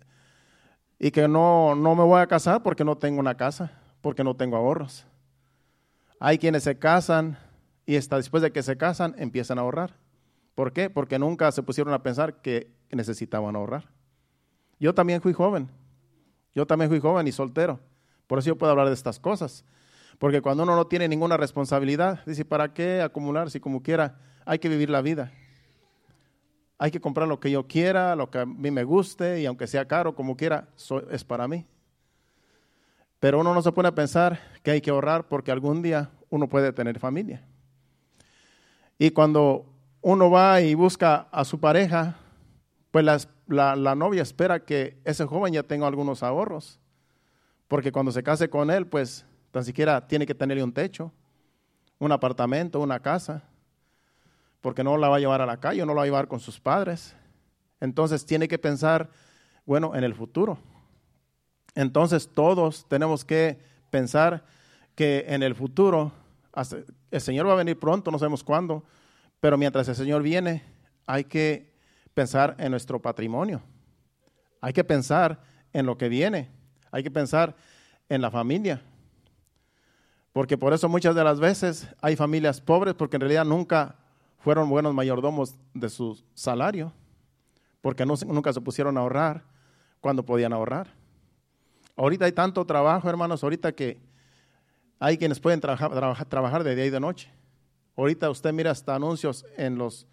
[0.98, 3.72] y que no, no me voy a casar porque no tengo una casa,
[4.02, 5.06] porque no tengo ahorros.
[6.20, 7.38] Hay quienes se casan
[7.86, 9.94] y hasta después de que se casan empiezan a ahorrar.
[10.56, 10.90] ¿Por qué?
[10.90, 13.88] Porque nunca se pusieron a pensar que necesitaban ahorrar.
[14.80, 15.70] Yo también fui joven.
[16.56, 17.80] Yo también fui joven y soltero.
[18.26, 19.64] Por eso yo puedo hablar de estas cosas.
[20.18, 24.58] Porque cuando uno no tiene ninguna responsabilidad, dice, ¿para qué acumular si como quiera hay
[24.58, 25.32] que vivir la vida?
[26.80, 29.66] Hay que comprar lo que yo quiera, lo que a mí me guste, y aunque
[29.66, 30.68] sea caro, como quiera,
[31.10, 31.66] es para mí.
[33.20, 36.48] Pero uno no se pone a pensar que hay que ahorrar porque algún día uno
[36.48, 37.44] puede tener familia.
[39.00, 39.66] Y cuando
[40.02, 42.16] uno va y busca a su pareja,
[42.92, 46.80] pues la, la, novia espera que ese joven ya tenga algunos ahorros.
[47.68, 51.12] Porque cuando se case con él, pues tan siquiera tiene que tenerle un techo,
[51.98, 53.44] un apartamento, una casa
[54.62, 56.40] porque no la va a llevar a la calle, no la va a llevar con
[56.40, 57.16] sus padres.
[57.80, 59.10] Entonces tiene que pensar,
[59.66, 60.58] bueno, en el futuro.
[61.76, 64.46] Entonces todos tenemos que pensar
[64.96, 66.12] que en el futuro,
[67.12, 68.84] el Señor va a venir pronto, no sabemos cuándo,
[69.40, 70.64] pero mientras el Señor viene,
[71.06, 71.72] hay que
[72.14, 73.62] pensar en nuestro patrimonio.
[74.60, 75.40] Hay que pensar
[75.72, 76.50] en lo que viene.
[76.92, 77.56] Hay que pensar
[78.10, 78.82] en la familia.
[80.34, 83.96] Porque por eso muchas de las veces hay familias pobres porque en realidad nunca
[84.48, 86.94] fueron buenos mayordomos de su salario.
[87.82, 89.44] Porque nunca se pusieron a ahorrar
[90.00, 90.88] cuando podían ahorrar.
[91.98, 94.00] Ahorita hay tanto trabajo, hermanos, ahorita que
[95.00, 97.30] hay quienes pueden trabajar, trabajar de día y de noche.
[97.98, 100.08] Ahorita usted mira hasta anuncios en los,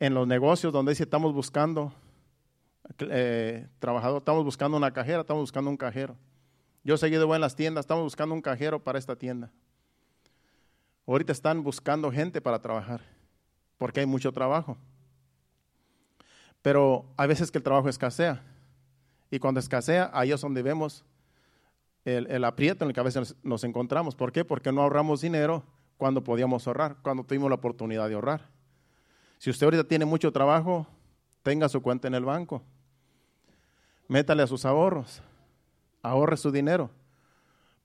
[0.00, 1.92] en los negocios donde dice estamos buscando
[2.98, 6.16] eh, trabajador, estamos buscando una cajera, estamos buscando un cajero.
[6.82, 9.52] Yo seguido voy en las tiendas, estamos buscando un cajero para esta tienda.
[11.06, 13.00] Ahorita están buscando gente para trabajar,
[13.80, 14.76] porque hay mucho trabajo.
[16.60, 18.42] Pero hay veces que el trabajo escasea.
[19.30, 21.02] Y cuando escasea, ahí es donde vemos
[22.04, 24.14] el, aprieto en el que a veces nos encontramos.
[24.14, 24.44] ¿Por qué?
[24.44, 25.64] Porque no ahorramos dinero
[25.96, 28.50] cuando podíamos ahorrar, cuando tuvimos la oportunidad de ahorrar.
[29.38, 30.86] Si usted ahorita tiene mucho trabajo,
[31.42, 32.62] tenga su cuenta en el banco.
[34.08, 35.22] Métale a sus ahorros.
[36.02, 36.90] Ahorre su dinero.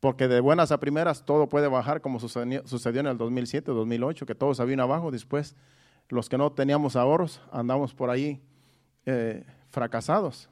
[0.02, 4.36] Porque de buenas a primeras todo puede bajar como sucedió, en el 2007, 2008, que
[4.36, 5.10] todos habían abajo.
[5.10, 5.56] Después,
[6.10, 8.42] los que no teníamos ahorros, andamos por ahí
[9.06, 10.50] eh, fracasados.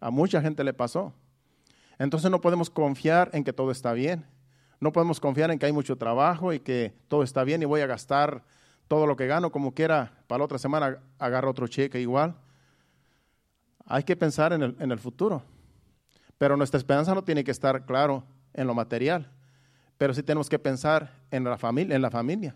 [0.00, 1.12] A mucha gente le pasó.
[1.98, 4.26] Entonces no podemos confiar en que todo está bien.
[4.80, 7.80] No podemos confiar en que hay mucho trabajo y que todo está bien y voy
[7.80, 8.44] a gastar
[8.88, 10.12] todo lo que gano como quiera.
[10.26, 12.36] Para la otra semana agarro otro cheque igual.
[13.86, 15.42] Hay que pensar en el, en el futuro.
[16.38, 19.30] Pero nuestra esperanza no tiene que estar, claro, en lo material.
[19.96, 22.54] Pero sí tenemos que pensar en la familia, en la familia.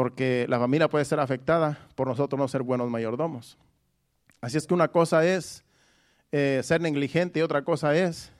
[0.00, 3.58] Porque la familia puede ser afectada por nosotros no ser buenos mayordomos.
[4.40, 5.62] Así es que una cosa es
[6.32, 8.32] eh, ser negligente y otra cosa es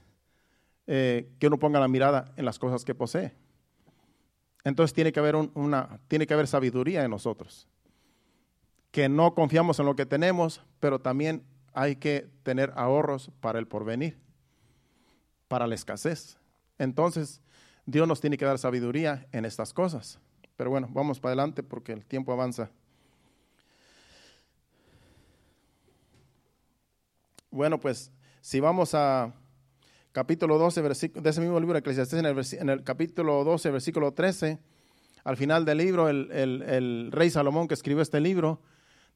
[0.87, 3.35] eh, que uno ponga la mirada en las cosas que posee.
[4.63, 7.67] Entonces tiene que haber una, tiene que haber sabiduría en nosotros.
[8.89, 11.43] Que no confiamos en lo que tenemos, pero también
[11.73, 14.17] hay que tener ahorros para el porvenir,
[15.47, 16.39] para la escasez.
[16.79, 17.39] Entonces,
[17.85, 20.19] Dios nos tiene que dar sabiduría en estas cosas.
[20.57, 22.69] Pero bueno, vamos para adelante porque el tiempo avanza.
[27.49, 29.33] Bueno, pues si vamos a
[30.11, 33.71] capítulo 12, versículo, de ese mismo libro de Eclesiastés, en el, en el, capítulo 12,
[33.71, 34.59] versículo 13,
[35.23, 38.61] al final del libro, el, el, rey Salomón que escribió este libro,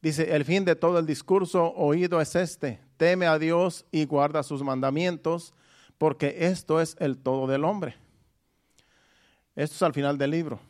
[0.00, 4.42] dice, el fin de todo el discurso oído es este, teme a Dios y guarda
[4.42, 5.54] sus mandamientos,
[5.98, 7.96] porque esto es el todo del hombre.
[9.54, 10.60] Esto es al final del libro.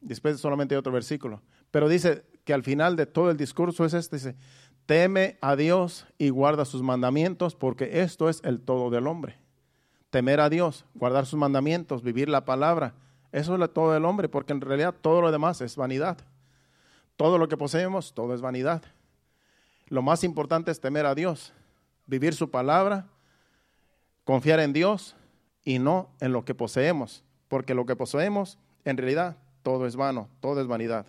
[0.00, 1.42] Después solamente hay otro versículo.
[1.70, 4.34] Pero dice que al final de todo el discurso es este,
[4.86, 9.38] Teme a Dios y guarda sus mandamientos, porque esto es el todo del hombre.
[10.10, 12.94] Temer a Dios, guardar sus mandamientos, vivir la palabra,
[13.32, 16.18] eso es el todo del hombre, porque en realidad todo lo demás es vanidad.
[17.16, 18.82] Todo lo que poseemos, todo es vanidad.
[19.86, 21.52] Lo más importante es temer a Dios,
[22.06, 23.06] vivir su palabra,
[24.24, 25.16] confiar en Dios
[25.62, 30.28] y no en lo que poseemos, porque lo que poseemos, en realidad, todo es vano,
[30.40, 31.06] todo es vanidad.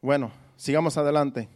[0.00, 1.48] Bueno, sigamos adelante.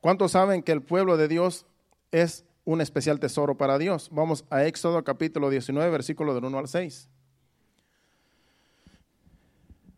[0.00, 1.66] ¿Cuántos saben que el pueblo de Dios
[2.10, 4.08] es un especial tesoro para Dios?
[4.12, 7.08] Vamos a Éxodo capítulo 19, versículo del 1 al 6.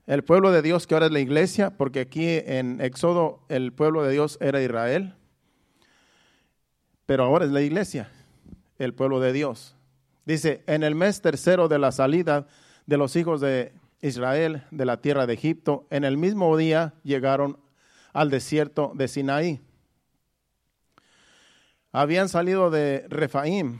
[0.06, 4.02] El pueblo de Dios que ahora es la iglesia, porque aquí en Éxodo el pueblo
[4.02, 5.14] de Dios era Israel,
[7.04, 8.10] pero ahora es la iglesia,
[8.78, 9.76] el pueblo de Dios.
[10.24, 12.46] Dice, en el mes tercero de la salida
[12.86, 17.58] de los hijos de Israel de la tierra de Egipto, en el mismo día llegaron
[18.12, 19.60] al desierto de Sinaí
[21.92, 23.78] habían salido de Refaim,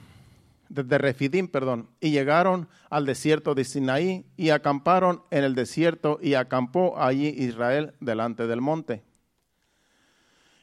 [0.68, 6.34] de, Refidim, perdón, y llegaron al desierto de Sinaí y acamparon en el desierto y
[6.34, 9.02] acampó allí Israel delante del monte.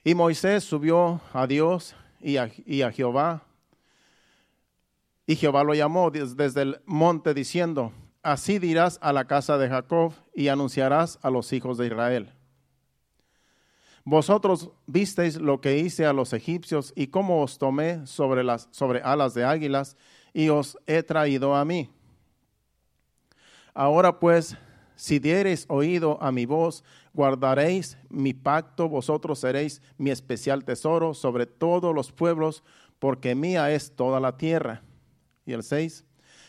[0.03, 3.43] Y Moisés subió a Dios y a, y a Jehová,
[5.27, 7.91] y Jehová lo llamó desde el monte diciendo,
[8.25, 12.33] así dirás a la casa de Jacob y anunciarás a los hijos de Israel.
[14.03, 19.01] Vosotros visteis lo que hice a los egipcios y cómo os tomé sobre, las, sobre
[19.01, 19.95] alas de águilas
[20.33, 21.87] y os he traído a mí.
[23.75, 24.57] Ahora pues,
[24.95, 31.45] si diereis oído a mi voz, guardaréis mi pacto, vosotros seréis mi especial tesoro sobre
[31.45, 32.63] todos los pueblos,
[32.97, 34.81] porque mía es toda la tierra.
[35.45, 36.05] Y el 6,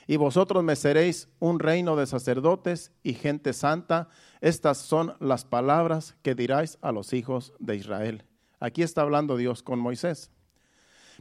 [0.06, 4.08] y vosotros me seréis un reino de sacerdotes y gente santa.
[4.40, 8.24] Estas son las palabras que diráis a los hijos de Israel.
[8.60, 10.30] Aquí está hablando Dios con Moisés.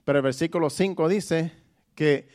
[0.04, 1.52] Pero el versículo 5 dice
[1.96, 2.28] que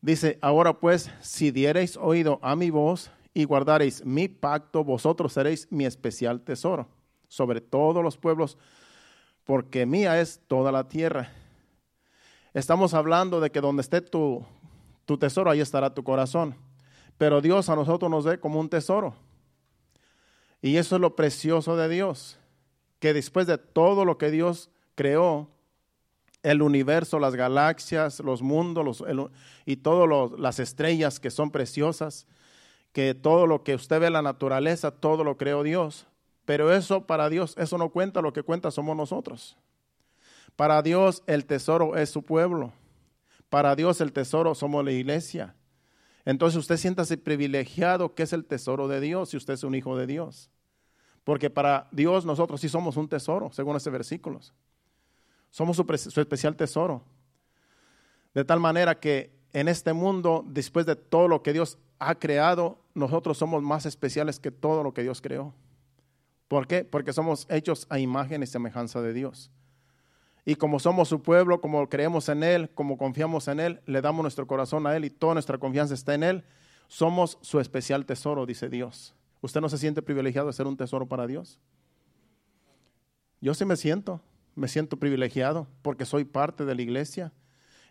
[0.00, 5.66] Dice, ahora pues, si diereis oído a mi voz y guardareis mi pacto, vosotros seréis
[5.70, 6.88] mi especial tesoro
[7.26, 8.56] sobre todos los pueblos,
[9.44, 11.32] porque mía es toda la tierra.
[12.54, 14.46] Estamos hablando de que donde esté tu,
[15.08, 16.54] tu tesoro, ahí estará tu corazón.
[17.16, 19.14] Pero Dios a nosotros nos ve como un tesoro.
[20.60, 22.38] Y eso es lo precioso de Dios,
[22.98, 25.48] que después de todo lo que Dios creó,
[26.42, 29.02] el universo, las galaxias, los mundos
[29.64, 32.26] y todas las estrellas que son preciosas,
[32.92, 36.06] que todo lo que usted ve en la naturaleza, todo lo creó Dios.
[36.44, 39.56] Pero eso para Dios, eso no cuenta, lo que cuenta somos nosotros.
[40.54, 42.74] Para Dios el tesoro es su pueblo.
[43.48, 45.54] Para Dios el tesoro somos la iglesia.
[46.24, 49.96] Entonces usted siéntase privilegiado que es el tesoro de Dios si usted es un hijo
[49.96, 50.50] de Dios.
[51.24, 54.40] Porque para Dios nosotros sí somos un tesoro, según ese versículo.
[55.50, 57.02] Somos su, su especial tesoro.
[58.34, 62.78] De tal manera que en este mundo, después de todo lo que Dios ha creado,
[62.94, 65.54] nosotros somos más especiales que todo lo que Dios creó.
[66.48, 66.84] ¿Por qué?
[66.84, 69.50] Porque somos hechos a imagen y semejanza de Dios.
[70.48, 74.22] Y como somos su pueblo, como creemos en Él, como confiamos en Él, le damos
[74.22, 76.44] nuestro corazón a Él y toda nuestra confianza está en Él,
[76.86, 79.14] somos su especial tesoro, dice Dios.
[79.42, 81.58] ¿Usted no se siente privilegiado de ser un tesoro para Dios?
[83.42, 84.22] Yo sí me siento,
[84.54, 87.30] me siento privilegiado porque soy parte de la iglesia.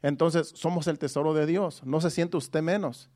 [0.01, 1.83] Entonces somos el tesoro de Dios.
[1.85, 3.11] No se siente usted menos.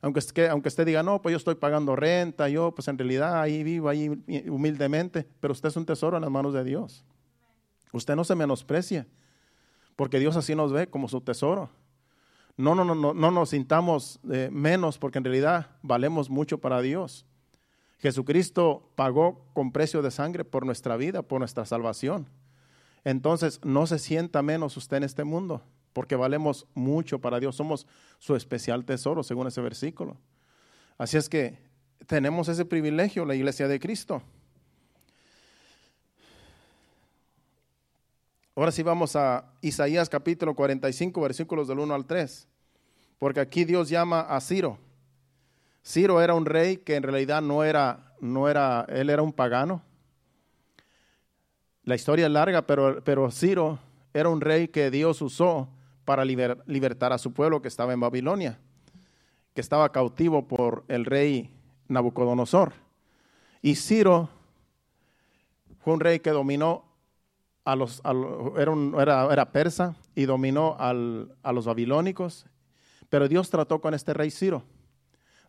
[0.00, 3.64] Aunque, aunque usted diga, no, pues yo estoy pagando renta, yo pues en realidad ahí
[3.64, 4.06] vivo, ahí
[4.48, 7.04] humildemente, pero usted es un tesoro en las manos de Dios.
[7.92, 9.06] Usted no se menosprecia,
[9.94, 11.70] porque Dios así nos ve como su tesoro.
[12.56, 16.80] No, no, no, no, no nos sintamos eh, menos, porque en realidad valemos mucho para
[16.80, 17.26] Dios.
[17.98, 22.28] Jesucristo pagó con precio de sangre por nuestra vida, por nuestra salvación.
[23.04, 25.62] Entonces, no se sienta menos usted en este mundo,
[25.92, 27.56] porque valemos mucho para Dios.
[27.56, 27.86] Somos
[28.18, 30.16] su especial tesoro, según ese versículo.
[30.98, 31.58] Así es que
[32.06, 34.22] tenemos ese privilegio, la iglesia de Cristo.
[38.58, 42.48] Ahora sí vamos a Isaías capítulo 45, versículos del 1 al 3,
[43.18, 44.78] porque aquí Dios llama a Ciro.
[45.84, 49.82] Ciro era un rey que en realidad no era, no era, él era un pagano.
[51.84, 53.78] La historia es larga, pero, pero Ciro
[54.14, 55.68] era un rey que Dios usó
[56.06, 58.58] para libertar a su pueblo que estaba en Babilonia,
[59.52, 61.50] que estaba cautivo por el rey
[61.88, 62.72] Nabucodonosor.
[63.60, 64.30] Y Ciro
[65.80, 66.86] fue un rey que dominó
[67.66, 70.92] era, persa y dominó a
[71.52, 72.46] los babilónicos,
[73.08, 74.62] pero Dios trató con este rey Ciro.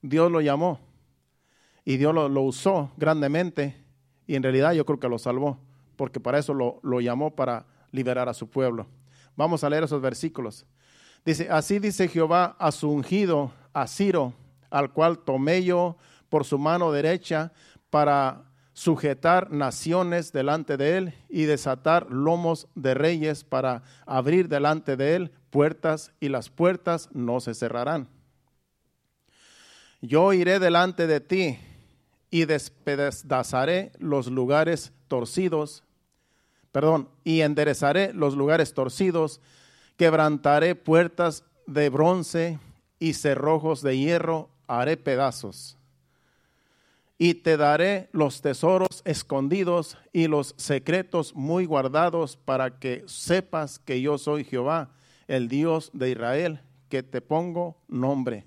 [0.01, 0.79] Dios lo llamó
[1.85, 3.83] y Dios lo, usó grandemente
[4.25, 5.59] y en realidad yo creo que lo salvó,
[5.95, 8.87] porque para eso lo, lo llamó para liberar a su pueblo.
[9.35, 10.65] Vamos a leer esos versículos.
[11.23, 14.33] Dice, así dice Jehová a su ungido, a Ciro,
[14.69, 15.97] al cual tomé yo
[16.29, 17.51] por su mano derecha
[17.89, 18.43] para
[18.77, 25.31] sujetar naciones delante de él y desatar lomos de reyes para abrir delante de él
[25.49, 28.07] puertas y las puertas no se cerrarán.
[29.99, 31.57] Yo iré delante de ti
[32.29, 35.83] y despedazaré los lugares torcidos,
[36.71, 39.41] perdón, y enderezaré los lugares torcidos,
[39.95, 42.59] quebrantaré puertas de bronce
[42.99, 45.76] y cerrojos de hierro haré pedazos
[47.17, 54.01] y te daré los tesoros escondidos y los secretos muy guardados para que sepas que
[54.01, 54.91] yo soy Jehová,
[55.27, 58.45] el Dios de Israel, que te pongo nombre.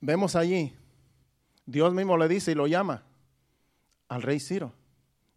[0.00, 0.74] Vemos allí,
[1.66, 3.04] Dios mismo le dice y lo llama
[4.08, 4.72] al rey Ciro.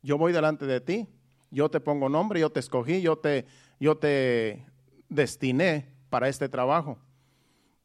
[0.02, 1.08] Yo voy delante de ti,
[1.52, 3.46] yo te pongo nombre, yo te escogí, yo te,
[3.80, 4.66] yo te
[5.10, 6.98] destiné para este trabajo,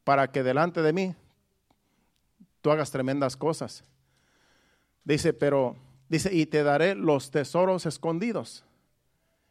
[0.03, 1.15] para que delante de mí
[2.61, 3.85] tú hagas tremendas cosas.
[5.05, 5.77] Dice, pero,
[6.09, 8.65] dice, y te daré los tesoros escondidos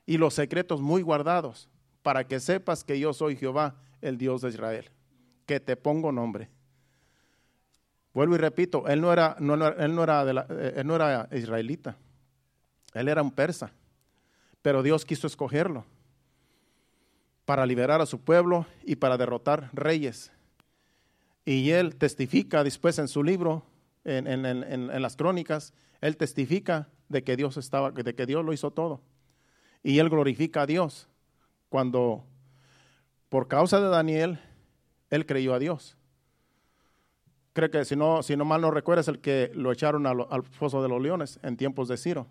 [0.05, 1.69] y los secretos muy guardados,
[2.01, 4.89] para que sepas que yo soy Jehová, el Dios de Israel,
[5.45, 6.49] que te pongo nombre.
[8.13, 11.97] Vuelvo y repito, él no era, no, él no era, eh, él no era israelita,
[12.93, 13.71] él era un persa,
[14.61, 15.85] pero Dios quiso escogerlo
[17.45, 20.31] para liberar a su pueblo y para derrotar reyes
[21.47, 23.63] y él testifica después en su libro,
[24.03, 28.99] en, las crónicas, él testifica de que Dios estaba, de que Dios lo hizo todo.
[29.81, 31.07] Y él glorifica a Dios
[31.69, 32.25] cuando,
[33.29, 34.39] por causa de Daniel,
[35.09, 35.95] él creyó a Dios.
[37.53, 40.83] Creo que si no, mal no recuerda, es el que lo echaron al, al foso
[40.83, 42.27] de los leones en tiempos de Ciro.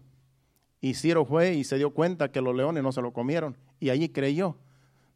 [0.81, 3.57] Y Ciro fue y se dio cuenta que los leones no se lo comieron.
[3.81, 4.57] Y allí creyó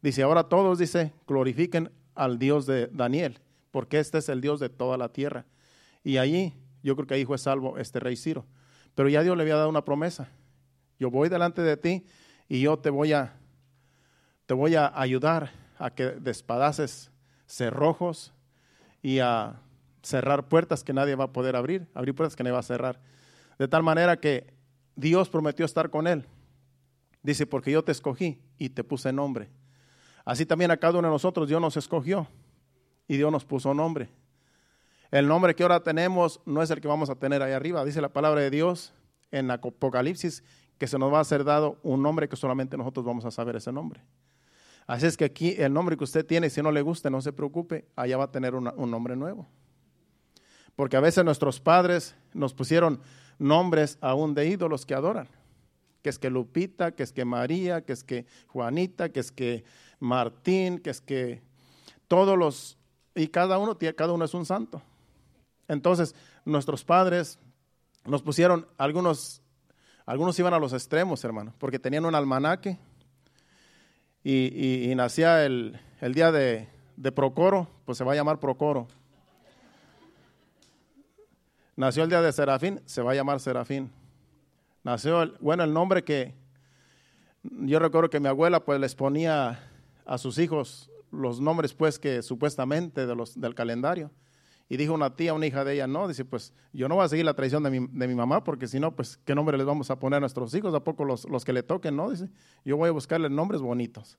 [0.01, 3.39] Dice, ahora todos, dice, glorifiquen al Dios de Daniel,
[3.71, 5.45] porque este es el Dios de toda la tierra.
[6.03, 6.53] Y allí,
[6.83, 8.45] yo creo que ahí fue salvo este rey Ciro.
[8.95, 10.29] Pero ya Dios le había dado una promesa.
[10.99, 12.05] Yo voy delante de ti
[12.47, 13.33] y yo te voy a,
[14.45, 17.11] te voy a ayudar a que despadaces
[17.47, 18.33] cerrojos
[19.01, 19.59] y a
[20.03, 22.99] cerrar puertas que nadie va a poder abrir, abrir puertas que nadie va a cerrar.
[23.57, 24.53] De tal manera que
[24.95, 26.25] Dios prometió estar con él.
[27.23, 29.49] Dice, porque yo te escogí y te puse nombre.
[30.25, 32.27] Así también a cada uno de nosotros Dios nos escogió
[33.11, 34.07] y Dios nos puso nombre.
[35.11, 37.83] El nombre que ahora tenemos no es el que vamos a tener ahí arriba.
[37.83, 38.93] Dice la palabra de Dios
[39.31, 40.45] en Apocalipsis
[40.77, 43.57] que se nos va a ser dado un nombre que solamente nosotros vamos a saber
[43.57, 44.01] ese nombre.
[44.87, 47.33] Así es que aquí el nombre que usted tiene, si no le gusta, no se
[47.33, 49.45] preocupe, allá va a tener un nombre nuevo.
[50.77, 53.01] Porque a veces nuestros padres nos pusieron
[53.39, 55.27] nombres aún de ídolos que adoran.
[56.01, 59.65] Que es que Lupita, que es que María, que es que Juanita, que es que
[59.99, 61.41] Martín, que es que
[62.07, 62.77] todos los,
[63.15, 64.81] y cada uno, cada uno es un santo.
[65.67, 67.39] Entonces, nuestros padres
[68.05, 69.41] nos pusieron, algunos,
[70.05, 72.77] algunos iban a los extremos, hermano, porque tenían un almanaque
[74.23, 75.79] y, nacía el,
[76.13, 78.87] día de, de Procoro, pues se va a llamar Procoro.
[81.75, 83.91] Nació el día de Serafín, se va a llamar Serafín.
[84.83, 86.33] Nació, el, bueno, el nombre que
[87.43, 89.59] yo recuerdo que mi abuela pues les ponía
[90.05, 94.11] a sus hijos los nombres pues que supuestamente de los, del calendario.
[94.69, 97.09] Y dijo una tía, una hija de ella, no, dice, pues yo no voy a
[97.09, 99.65] seguir la tradición de mi, de mi mamá, porque si no, pues qué nombre les
[99.65, 102.29] vamos a poner a nuestros hijos, a poco los, los que le toquen, no, dice,
[102.63, 104.17] yo voy a buscarle nombres bonitos.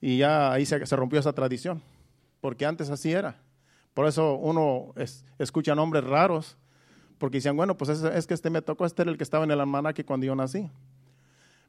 [0.00, 1.82] Y ya ahí se, se rompió esa tradición,
[2.42, 3.40] porque antes así era.
[3.94, 4.94] Por eso uno
[5.38, 6.56] escucha nombres raros,
[7.18, 9.50] porque decían, bueno, pues es, que este me tocó, este era el que estaba en
[9.50, 10.68] el almanaque cuando yo nací.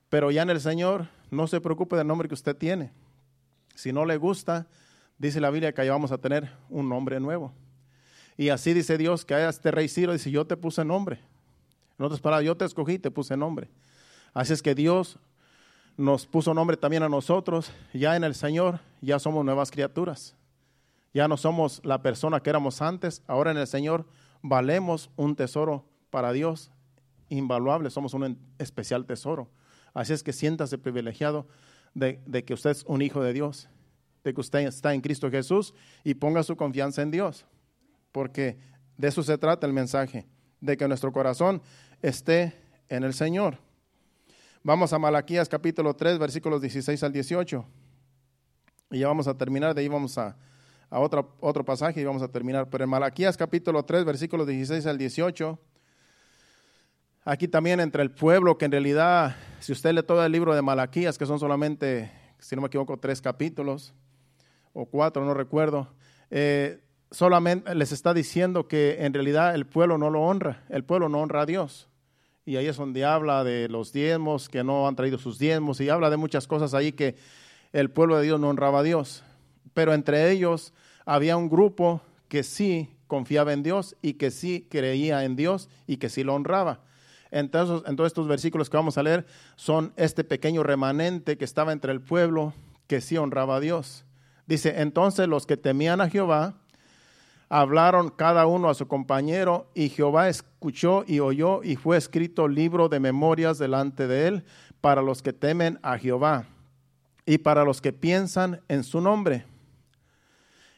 [0.09, 2.91] Pero ya en el Señor, no se preocupe del nombre que usted tiene.
[3.75, 4.67] Si no le gusta,
[5.17, 7.53] dice la Biblia que ahí vamos a tener un nombre nuevo.
[8.37, 11.19] Y así dice Dios que a este rey Ciro dice, yo te puse nombre.
[11.97, 13.69] En otras palabras, yo te escogí te puse nombre.
[14.33, 15.19] Así es que Dios
[15.95, 17.71] nos puso nombre también a nosotros.
[17.93, 20.35] Ya en el Señor ya somos nuevas criaturas.
[21.13, 23.21] Ya no somos la persona que éramos antes.
[23.27, 24.05] Ahora en el Señor
[24.41, 26.71] valemos un tesoro para Dios
[27.29, 27.91] invaluable.
[27.91, 29.49] Somos un especial tesoro.
[29.93, 31.47] Así es que siéntase privilegiado
[31.93, 33.69] de, que usted es un hijo de Dios,
[34.23, 35.73] de que usted está en Cristo Jesús
[36.03, 37.45] y ponga su confianza en Dios
[38.13, 38.57] porque
[38.95, 40.25] de eso se trata el mensaje,
[40.61, 41.61] de que nuestro corazón
[42.01, 42.53] esté
[42.87, 43.57] en el Señor.
[44.63, 47.65] Vamos a Malaquías capítulo 3, versículos 16 al 18.
[48.91, 50.37] Y ya vamos a terminar, de ahí vamos a,
[50.89, 52.69] a otro, otro pasaje y vamos a terminar.
[52.69, 55.59] Pero en Malaquías capítulo 3, versículos 16 al 18,
[57.25, 60.61] aquí también entre el pueblo, que en realidad, si usted lee todo el libro de
[60.61, 63.93] Malaquías, que son solamente, si no me equivoco, tres capítulos,
[64.73, 65.87] o cuatro, no recuerdo,
[66.31, 71.09] eh, solamente les está diciendo que en realidad el pueblo no lo honra, el pueblo
[71.09, 71.89] no honra a Dios.
[72.45, 75.89] Y ahí es donde habla de los diezmos, que no han traído sus diezmos, y
[75.89, 77.15] habla de muchas cosas ahí que
[77.71, 79.23] el pueblo de Dios no honraba a Dios.
[79.73, 80.73] Pero entre ellos
[81.05, 85.97] había un grupo que sí confiaba en Dios y que sí creía en Dios y
[85.97, 86.81] que sí lo honraba.
[87.33, 89.25] Entonces, entonces estos versículos que vamos a leer
[89.55, 92.53] son este pequeño remanente que estaba entre el pueblo
[92.87, 94.05] que sí honraba a Dios.
[94.45, 96.53] Dice, entonces los que temían a Jehová,
[97.49, 102.87] hablaron cada uno a su compañero, y Jehová escuchó y oyó, y fue escrito libro
[102.87, 104.43] de memorias delante de él
[104.79, 106.45] para los que temen a Jehová
[107.25, 109.45] y para los que piensan en su nombre.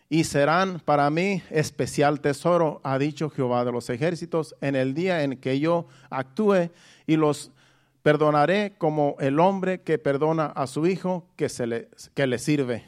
[0.09, 5.23] Y serán para mí especial tesoro, ha dicho Jehová de los ejércitos, en el día
[5.23, 6.69] en que yo actúe
[7.07, 7.51] y los
[8.03, 12.83] perdonaré como el hombre que perdona a su hijo que, se le, que le sirve.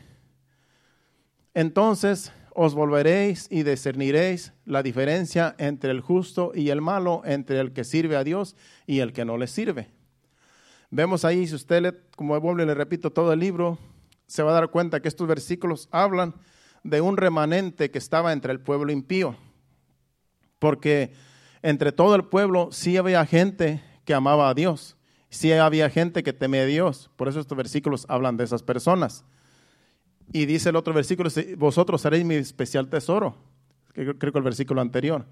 [1.56, 7.74] Entonces os volveréis y discerniréis la diferencia entre el justo y el malo, entre el
[7.74, 8.56] que sirve a Dios
[8.86, 9.90] y el que no le sirve.
[10.90, 13.78] Vemos ahí, si usted, le, como vuelvo y le repito todo el libro,
[14.28, 16.34] se va a dar cuenta que estos versículos hablan
[16.88, 19.36] de un remanente que estaba entre el pueblo impío.
[20.58, 21.14] Porque
[21.62, 24.96] entre todo el pueblo sí había gente que amaba a Dios,
[25.30, 27.12] sí había gente que temía a Dios.
[27.18, 29.26] Por eso estos versículos hablan de esas personas.
[30.32, 33.36] Y dice el otro versículo, vosotros seréis mi especial tesoro.
[33.94, 35.26] Creo que el versículo anterior.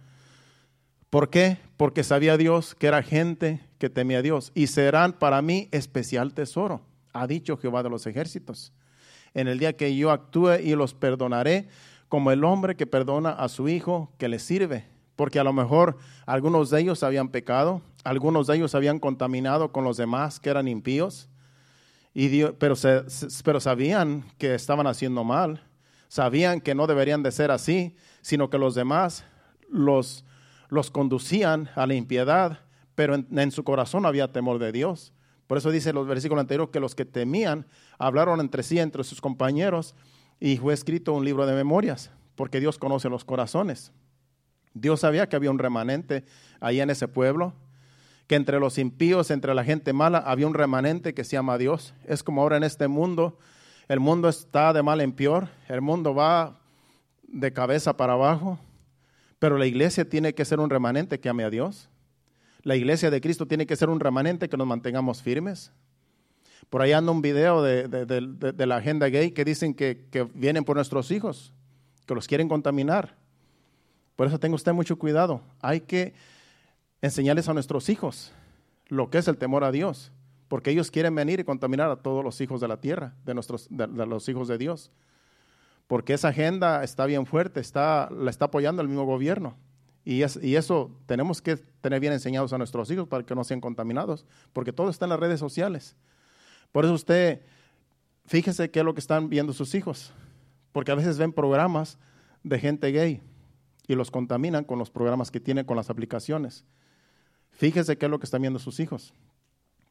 [1.09, 1.57] ¿Por qué?
[1.77, 4.51] Porque sabía Dios que era gente que temía a Dios.
[4.55, 6.81] Y serán para mí especial tesoro,
[7.13, 8.73] ha dicho Jehová de los ejércitos.
[9.35, 11.67] En el día que yo actúe y los perdonaré,
[12.09, 14.87] como el hombre que perdona a su hijo que le sirve.
[15.15, 19.83] Porque a lo mejor algunos de ellos habían pecado, algunos de ellos habían contaminado con
[19.83, 21.29] los demás que eran impíos
[22.13, 23.03] Y Dios, pero, se,
[23.43, 25.63] pero sabían que estaban haciendo mal,
[26.07, 29.25] sabían que no deberían de ser así, sino que los demás
[29.69, 30.23] los,
[30.69, 32.59] los conducían a la impiedad,
[32.93, 35.13] pero en, en su corazón había temor de Dios.
[35.47, 37.65] Por eso dice los versículos anteriores que los que temían
[37.97, 39.95] hablaron entre sí, entre sus compañeros,
[40.39, 43.91] y fue escrito un libro de memorias, porque Dios conoce los corazones.
[44.73, 46.25] Dios sabía que había un remanente
[46.59, 47.53] ahí en ese pueblo,
[48.27, 51.93] que entre los impíos, entre la gente mala, había un remanente que se llama Dios.
[52.05, 53.37] Es como ahora en este mundo,
[53.87, 56.59] el mundo está de mal en peor, el mundo va
[57.27, 58.59] de cabeza para abajo,
[59.37, 61.89] pero la iglesia tiene que ser un remanente que ame a Dios.
[62.65, 65.71] La iglesia de Cristo tiene que ser un remanente que nos mantengamos firmes.
[66.71, 70.65] Por ahí anda un video de, de, la agenda gay que dicen que, que vienen
[70.65, 71.53] por nuestros hijos,
[72.07, 73.15] que los quieren contaminar.
[74.15, 75.41] Por eso tenga usted mucho cuidado.
[75.61, 76.15] Hay que
[77.03, 78.33] enseñarles a nuestros hijos
[78.87, 80.11] lo que es el temor a Dios,
[80.47, 83.67] porque ellos quieren venir y contaminar a todos los hijos de la tierra, de, nuestros,
[83.69, 84.91] de los hijos de Dios.
[85.85, 89.55] Porque esa agenda está bien fuerte, está, la está apoyando el mismo gobierno.
[90.05, 93.43] Y, es, y, eso tenemos que tener bien enseñados a nuestros hijos para que no
[93.43, 95.95] sean contaminados, porque todo está en las redes sociales.
[96.71, 97.41] Por eso usted,
[98.25, 100.13] fíjese qué es lo que están viendo sus hijos,
[100.71, 101.97] porque a veces ven programas
[102.43, 103.19] de gente gay
[103.87, 106.63] y los contaminan con los programas que tienen, con las aplicaciones.
[107.49, 109.11] Fíjese qué es lo que están viendo sus hijos,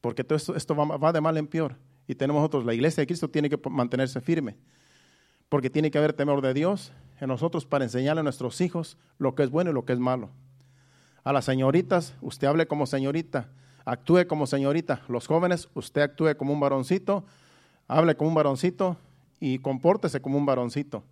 [0.01, 1.77] porque todo esto, esto va, va, de mal en peor.
[2.07, 4.57] Y tenemos nosotros, la iglesia de Cristo tiene que mantenerse firme,
[5.49, 9.35] porque tiene que haber temor de Dios en nosotros para enseñarle a nuestros hijos lo
[9.35, 10.31] que es bueno y lo que es malo.
[11.23, 13.49] A las señoritas, usted hable como señorita,
[13.85, 15.03] actúe como señorita.
[15.09, 17.25] Los jóvenes, usted actúe como un varoncito,
[17.89, 18.97] hable como un varoncito
[19.41, 21.03] y compórtese como un varoncito.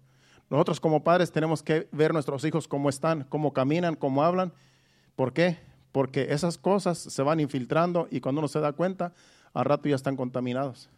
[0.51, 4.53] Nosotros como padres tenemos que ver nuestros hijos cómo están, cómo caminan, cómo hablan.
[5.17, 5.59] ¿Por qué?
[5.93, 9.13] Porque esas cosas se van infiltrando y cuando uno se da cuenta,
[9.55, 10.91] al rato ya están contaminados.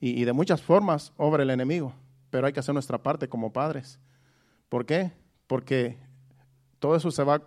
[0.00, 1.92] Y, y de muchas formas obra el enemigo,
[2.32, 3.98] pero hay que hacer nuestra parte como padres.
[4.70, 5.12] ¿Por qué?
[5.46, 5.98] Porque
[6.78, 7.42] todo eso se va,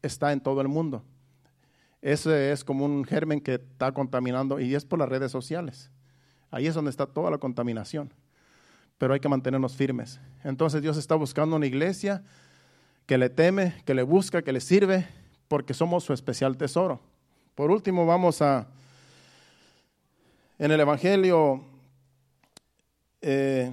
[0.00, 1.02] está en todo el mundo.
[2.00, 5.90] Ese es como un germen que está contaminando y es por las redes sociales.
[6.52, 8.14] Ahí es donde está toda la contaminación.
[8.96, 10.20] Pero hay que mantenernos firmes.
[10.44, 12.22] Entonces Dios está buscando una iglesia
[13.06, 15.08] que le teme, que le busca, que le sirve,
[15.48, 17.00] porque somos su especial tesoro.
[17.56, 18.68] Por último, vamos a,
[20.60, 21.64] en el Evangelio,
[23.20, 23.72] eh,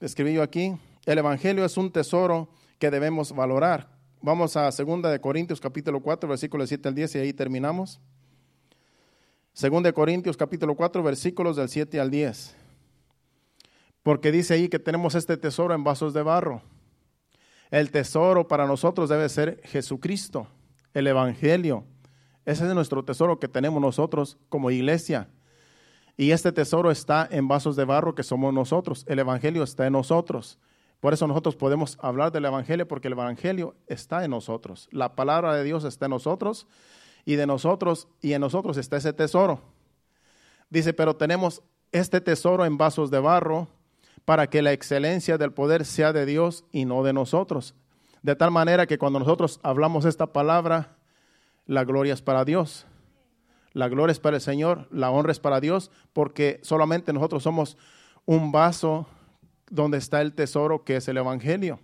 [0.00, 3.88] escribí yo aquí, el Evangelio es un tesoro que debemos valorar.
[4.20, 8.00] Vamos a 2 de Corintios capítulo 4, versículos 7 al 10 y ahí terminamos.
[9.60, 12.54] 2 de Corintios capítulo 4, versículos del 7 al 10.
[14.02, 16.62] Porque dice ahí que tenemos este tesoro en vasos de barro.
[17.70, 20.46] El tesoro para nosotros debe ser Jesucristo,
[20.94, 21.84] el Evangelio.
[22.44, 25.28] Ese es nuestro tesoro que tenemos nosotros como iglesia.
[26.16, 29.04] Y este tesoro está en vasos de barro que somos nosotros.
[29.06, 30.58] El Evangelio está en nosotros.
[31.00, 34.88] Por eso nosotros podemos hablar del Evangelio porque el Evangelio está en nosotros.
[34.90, 36.66] La palabra de Dios está en nosotros
[37.26, 39.60] y de nosotros y en nosotros está ese tesoro.
[40.70, 41.62] Dice, pero tenemos
[41.92, 43.68] este tesoro en vasos de barro
[44.24, 47.74] para que la excelencia del poder sea de Dios y no de nosotros.
[48.22, 50.96] De tal manera que cuando nosotros hablamos esta palabra,
[51.66, 52.86] la gloria es para Dios.
[53.76, 57.76] La gloria es para el Señor, la honra es para Dios, porque solamente nosotros somos
[58.24, 59.06] un vaso
[59.68, 61.78] donde está el tesoro que es el Evangelio.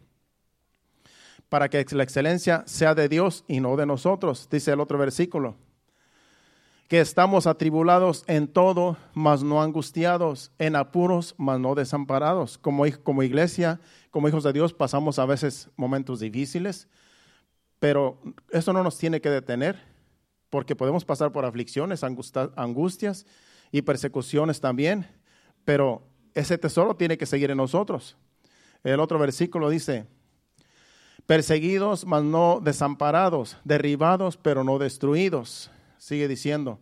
[1.51, 5.55] Para que la excelencia sea de Dios y no de nosotros, dice el otro versículo.
[6.89, 12.57] Que estamos atribulados en todo, mas no angustiados, en apuros, mas no desamparados.
[12.57, 13.81] Como, como iglesia,
[14.11, 16.89] como hijos de Dios, pasamos a veces momentos difíciles,
[17.79, 18.19] pero
[18.51, 19.92] eso no nos tiene que detener,
[20.53, 23.25] porque podemos pasar por aflicciones, angustias
[23.71, 25.07] y persecuciones también,
[25.65, 26.03] pero
[26.35, 28.19] ese tesoro tiene que seguir en nosotros.
[28.85, 30.05] El otro versículo dice,
[31.25, 35.71] perseguidos mas no desamparados, derribados pero no destruidos.
[35.97, 36.79] Sigue diciendo,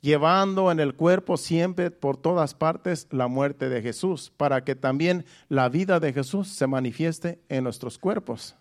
[0.00, 5.24] llevando en el cuerpo siempre por todas partes la muerte de Jesús, para que también
[5.48, 8.56] la vida de Jesús se manifieste en nuestros cuerpos.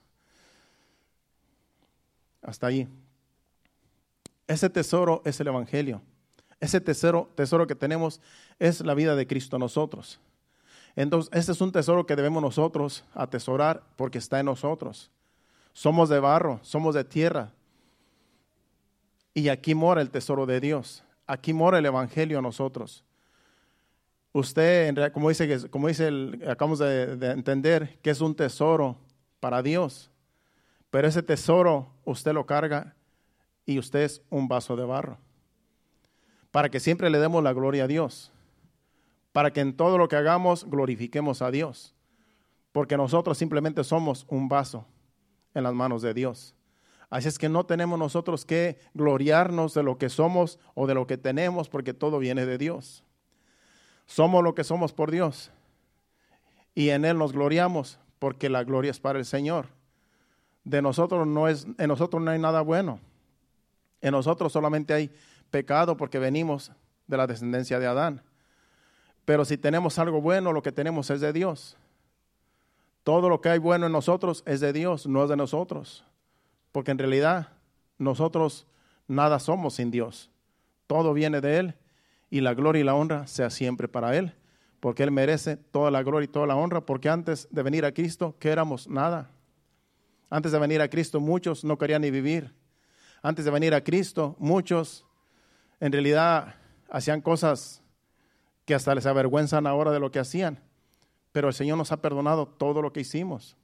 [2.43, 2.87] Hasta ahí.
[4.47, 6.01] Ese tesoro es el Evangelio.
[6.59, 8.21] Ese tesoro, tesoro que tenemos
[8.59, 10.19] es la vida de Cristo nosotros.
[10.95, 15.11] Entonces, ese es un tesoro que debemos nosotros atesorar porque está en nosotros.
[15.73, 17.51] Somos de barro, somos de tierra.
[19.33, 21.03] Y aquí mora el tesoro de Dios.
[21.25, 23.03] Aquí mora el Evangelio en nosotros.
[24.31, 28.97] Usted, como dice, como dice el, acabamos de, de entender, que es un tesoro
[29.39, 30.11] para Dios.
[30.91, 32.95] Pero ese tesoro usted lo carga
[33.65, 35.17] y usted es un vaso de barro
[36.51, 38.31] para que siempre le demos la gloria a Dios.
[39.31, 41.95] para que en todo lo que hagamos glorifiquemos a Dios,
[42.71, 44.85] porque nosotros simplemente somos un vaso
[45.55, 46.55] en las manos de Dios.
[47.09, 51.07] Así es que no tenemos nosotros que gloriarnos de lo que somos o de lo
[51.07, 53.03] que tenemos, porque todo viene de Dios.
[54.05, 55.51] Somos lo que somos por Dios
[56.75, 59.67] y en Él nos gloriamos, porque la gloria es para el Señor.
[60.63, 62.99] De nosotros no es, en nosotros no hay nada bueno.
[64.03, 65.09] En nosotros solamente hay
[65.49, 66.73] pecado porque venimos
[67.07, 68.21] de la descendencia de Adán.
[69.23, 71.77] Pero si tenemos algo bueno, lo que tenemos es de Dios.
[73.03, 76.03] Todo lo que hay bueno en nosotros es de Dios, no es de nosotros.
[76.73, 77.47] Porque en realidad
[77.97, 78.67] nosotros
[79.07, 80.29] nada somos sin Dios.
[80.85, 81.75] Todo viene de Él
[82.29, 84.33] y la gloria y la honra sea siempre para Él.
[84.81, 86.81] Porque Él merece toda la gloria y toda la honra.
[86.81, 88.89] Porque antes de venir a Cristo, ¿qué éramos?
[88.89, 89.31] Nada.
[90.29, 92.51] Antes de venir a Cristo, muchos no querían ni vivir.
[93.25, 95.05] Antes de venir a Cristo, muchos
[95.79, 96.55] en realidad
[96.89, 97.81] hacían cosas
[98.65, 100.59] que hasta les avergüenzan ahora de lo que hacían.
[101.31, 103.55] Pero el Señor nos ha perdonado todo lo que hicimos.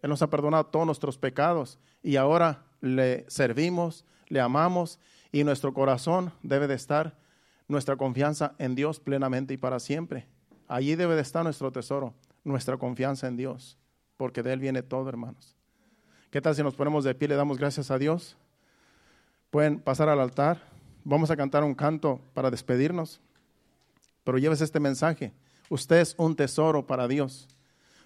[0.00, 5.00] Él nos ha perdonado todos nuestros pecados y ahora le servimos, le amamos
[5.32, 7.18] y nuestro corazón debe de estar
[7.66, 10.28] nuestra confianza en Dios plenamente y para siempre.
[10.68, 13.76] Allí debe de estar nuestro tesoro, nuestra confianza en Dios,
[14.16, 15.56] porque de Él viene todo, hermanos.
[16.30, 18.36] ¿Qué tal si nos ponemos de pie y le damos gracias a Dios?
[19.50, 20.62] Pueden pasar al altar.
[21.04, 23.20] Vamos a cantar un canto para despedirnos.
[24.24, 25.32] Pero lleves este mensaje.
[25.68, 27.48] Usted es un tesoro para Dios.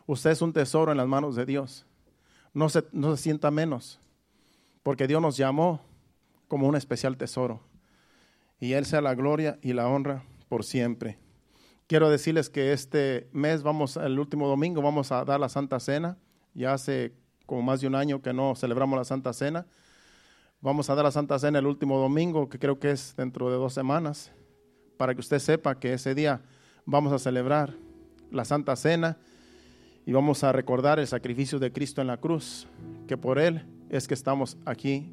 [0.07, 1.87] Usted es un tesoro en las manos de Dios.
[2.53, 3.99] No se, no se sienta menos,
[4.83, 5.81] porque Dios nos llamó
[6.47, 7.61] como un especial tesoro.
[8.61, 11.19] Y Él sea la gloria y la honra por siempre.
[11.87, 16.17] Quiero decirles que este mes vamos, el último domingo, vamos a dar la Santa Cena.
[16.55, 17.13] Ya hace
[17.47, 19.67] como más de un año que no celebramos la Santa Cena.
[20.65, 23.57] Vamos a dar la Santa Cena el último domingo, que creo que es dentro de
[23.59, 24.33] dos semanas
[24.97, 26.41] para que usted sepa que ese día
[26.87, 27.75] vamos a celebrar
[28.31, 29.19] la Santa Cena
[30.07, 32.67] y vamos a recordar el sacrificio de Cristo en la cruz,
[33.07, 35.13] que por Él es que estamos aquí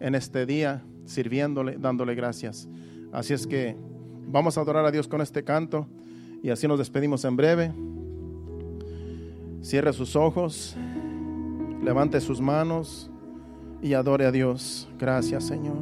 [0.00, 2.68] en este día sirviéndole, dándole gracias.
[3.10, 3.78] Así es que
[4.26, 5.86] vamos a adorar a Dios con este canto
[6.42, 7.72] y así nos despedimos en breve.
[9.62, 10.76] Cierre sus ojos,
[11.82, 13.09] levante sus manos
[13.82, 14.88] y adore a Dios.
[14.98, 15.76] Gracias Señor.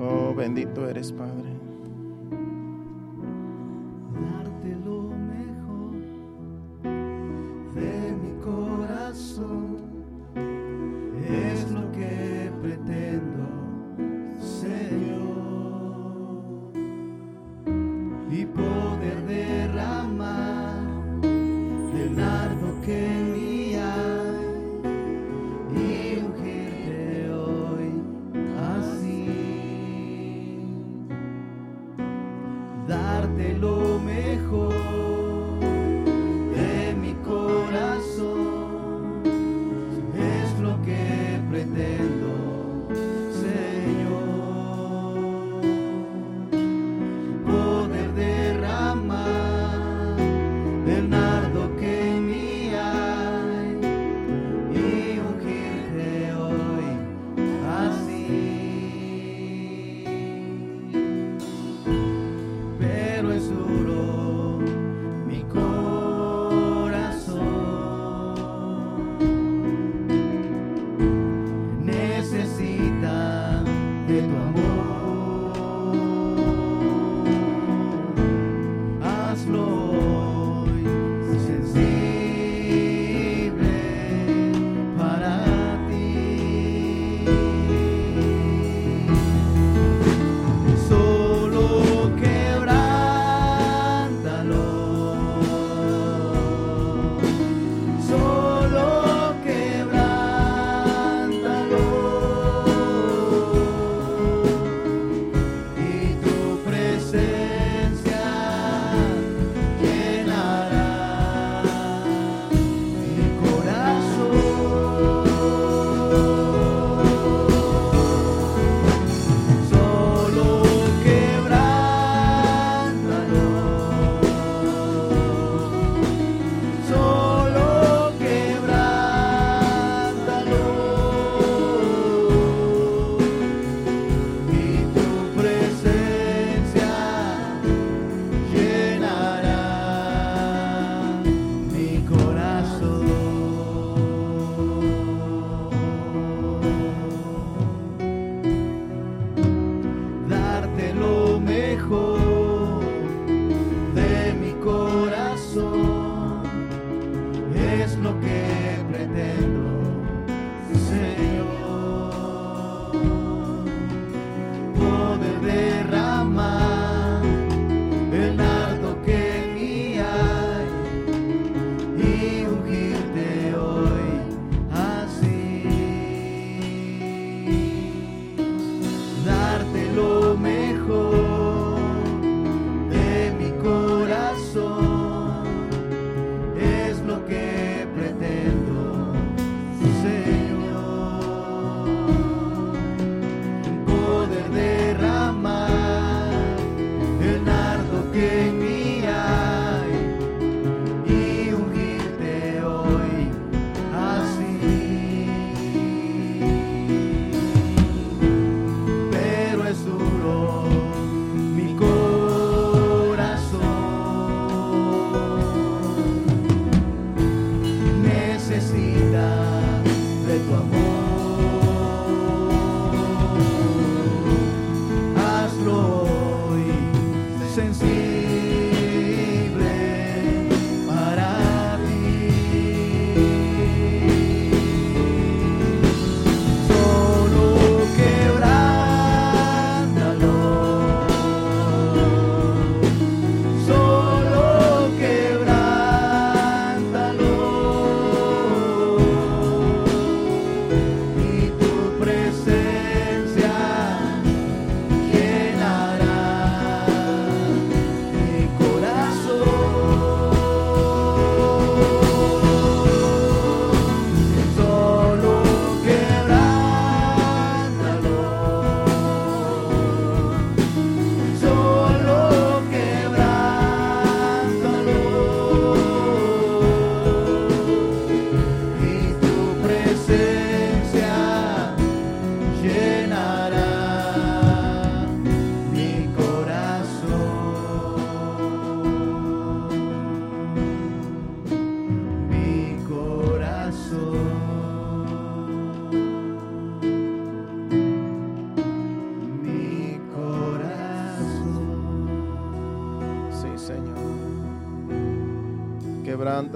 [0.00, 1.59] Oh, bendito eres, Padre.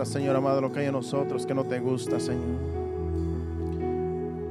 [0.05, 2.59] Señor amado, lo que hay en nosotros que no te gusta, Señor.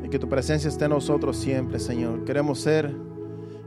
[0.03, 2.25] Y que tu presencia esté en nosotros siempre, Señor.
[2.25, 2.93] Queremos ser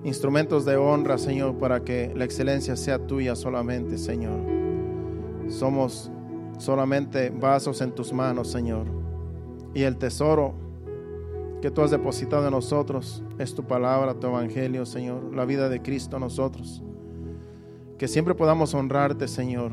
[0.05, 4.39] instrumentos de honra, Señor, para que la excelencia sea tuya solamente, Señor.
[5.49, 6.11] Somos
[6.59, 8.87] solamente vasos en tus manos, Señor.
[9.75, 10.55] Y el tesoro
[11.61, 15.83] que tú has depositado en nosotros es tu palabra, tu evangelio, Señor, la vida de
[15.83, 16.83] Cristo en nosotros.
[17.99, 19.73] Que siempre podamos honrarte, Señor.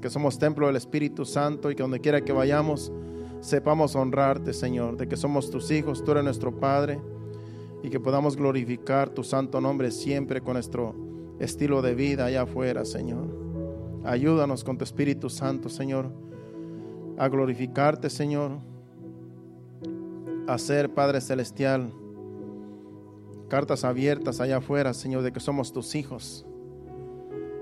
[0.00, 2.92] Que somos templo del Espíritu Santo y que donde quiera que vayamos,
[3.40, 4.96] sepamos honrarte, Señor.
[4.96, 7.00] De que somos tus hijos, tú eres nuestro Padre.
[7.82, 10.94] Y que podamos glorificar tu santo nombre siempre con nuestro
[11.38, 13.28] estilo de vida allá afuera, Señor.
[14.04, 16.10] Ayúdanos con tu Espíritu Santo, Señor,
[17.18, 18.52] a glorificarte, Señor.
[20.46, 21.92] A ser Padre Celestial.
[23.48, 26.44] Cartas abiertas allá afuera, Señor, de que somos tus hijos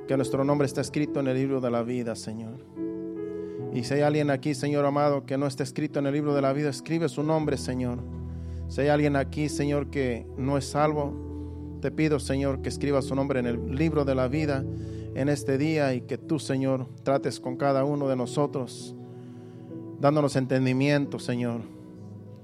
[0.07, 2.65] que nuestro nombre está escrito en el libro de la vida, Señor.
[3.73, 6.43] Y si hay alguien aquí, Señor amado, que no está escrito en el libro de
[6.43, 7.99] la vida, escribe su nombre, Señor.
[8.69, 11.13] Si hay alguien aquí, Señor, que no es salvo,
[11.81, 14.65] te pido, Señor, que escriba su nombre en el libro de la vida
[15.15, 18.95] en este día y que tú, Señor, trates con cada uno de nosotros,
[20.01, 21.63] dándonos entendimiento, Señor,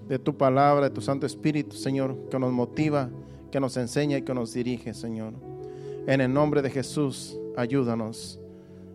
[0.08, 3.10] de tu palabra, de tu Santo Espíritu, Señor, que nos motiva,
[3.50, 5.34] que nos enseña y que nos dirige, Señor.
[6.06, 8.40] En el nombre de Jesús ayúdanos.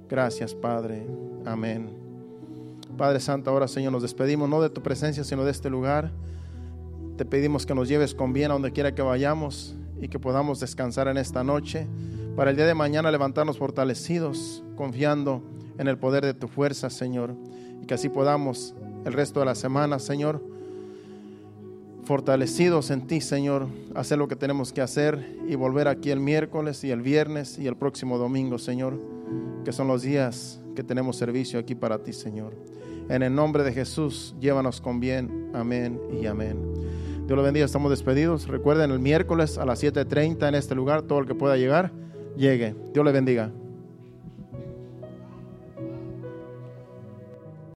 [0.09, 1.05] Gracias, Padre.
[1.45, 1.89] Amén.
[2.97, 6.11] Padre Santo, ahora, Señor, nos despedimos no de tu presencia, sino de este lugar.
[7.17, 10.59] Te pedimos que nos lleves con bien a donde quiera que vayamos y que podamos
[10.59, 11.87] descansar en esta noche
[12.35, 15.43] para el día de mañana levantarnos fortalecidos, confiando
[15.77, 17.35] en el poder de tu fuerza, Señor,
[17.81, 18.75] y que así podamos
[19.05, 20.43] el resto de la semana, Señor,
[22.07, 26.85] fortalecidos en ti, Señor, hacer lo que tenemos que hacer y volver aquí el miércoles
[26.85, 28.97] y el viernes y el próximo domingo, Señor,
[29.65, 32.55] que son los días que tenemos servicio aquí para ti, Señor.
[33.09, 35.51] En el nombre de Jesús, llévanos con bien.
[35.53, 36.57] Amén y amén.
[37.25, 38.47] Dios lo bendiga, estamos despedidos.
[38.47, 41.91] Recuerden el miércoles a las 7.30 en este lugar, todo el que pueda llegar,
[42.37, 42.73] llegue.
[42.93, 43.51] Dios le bendiga.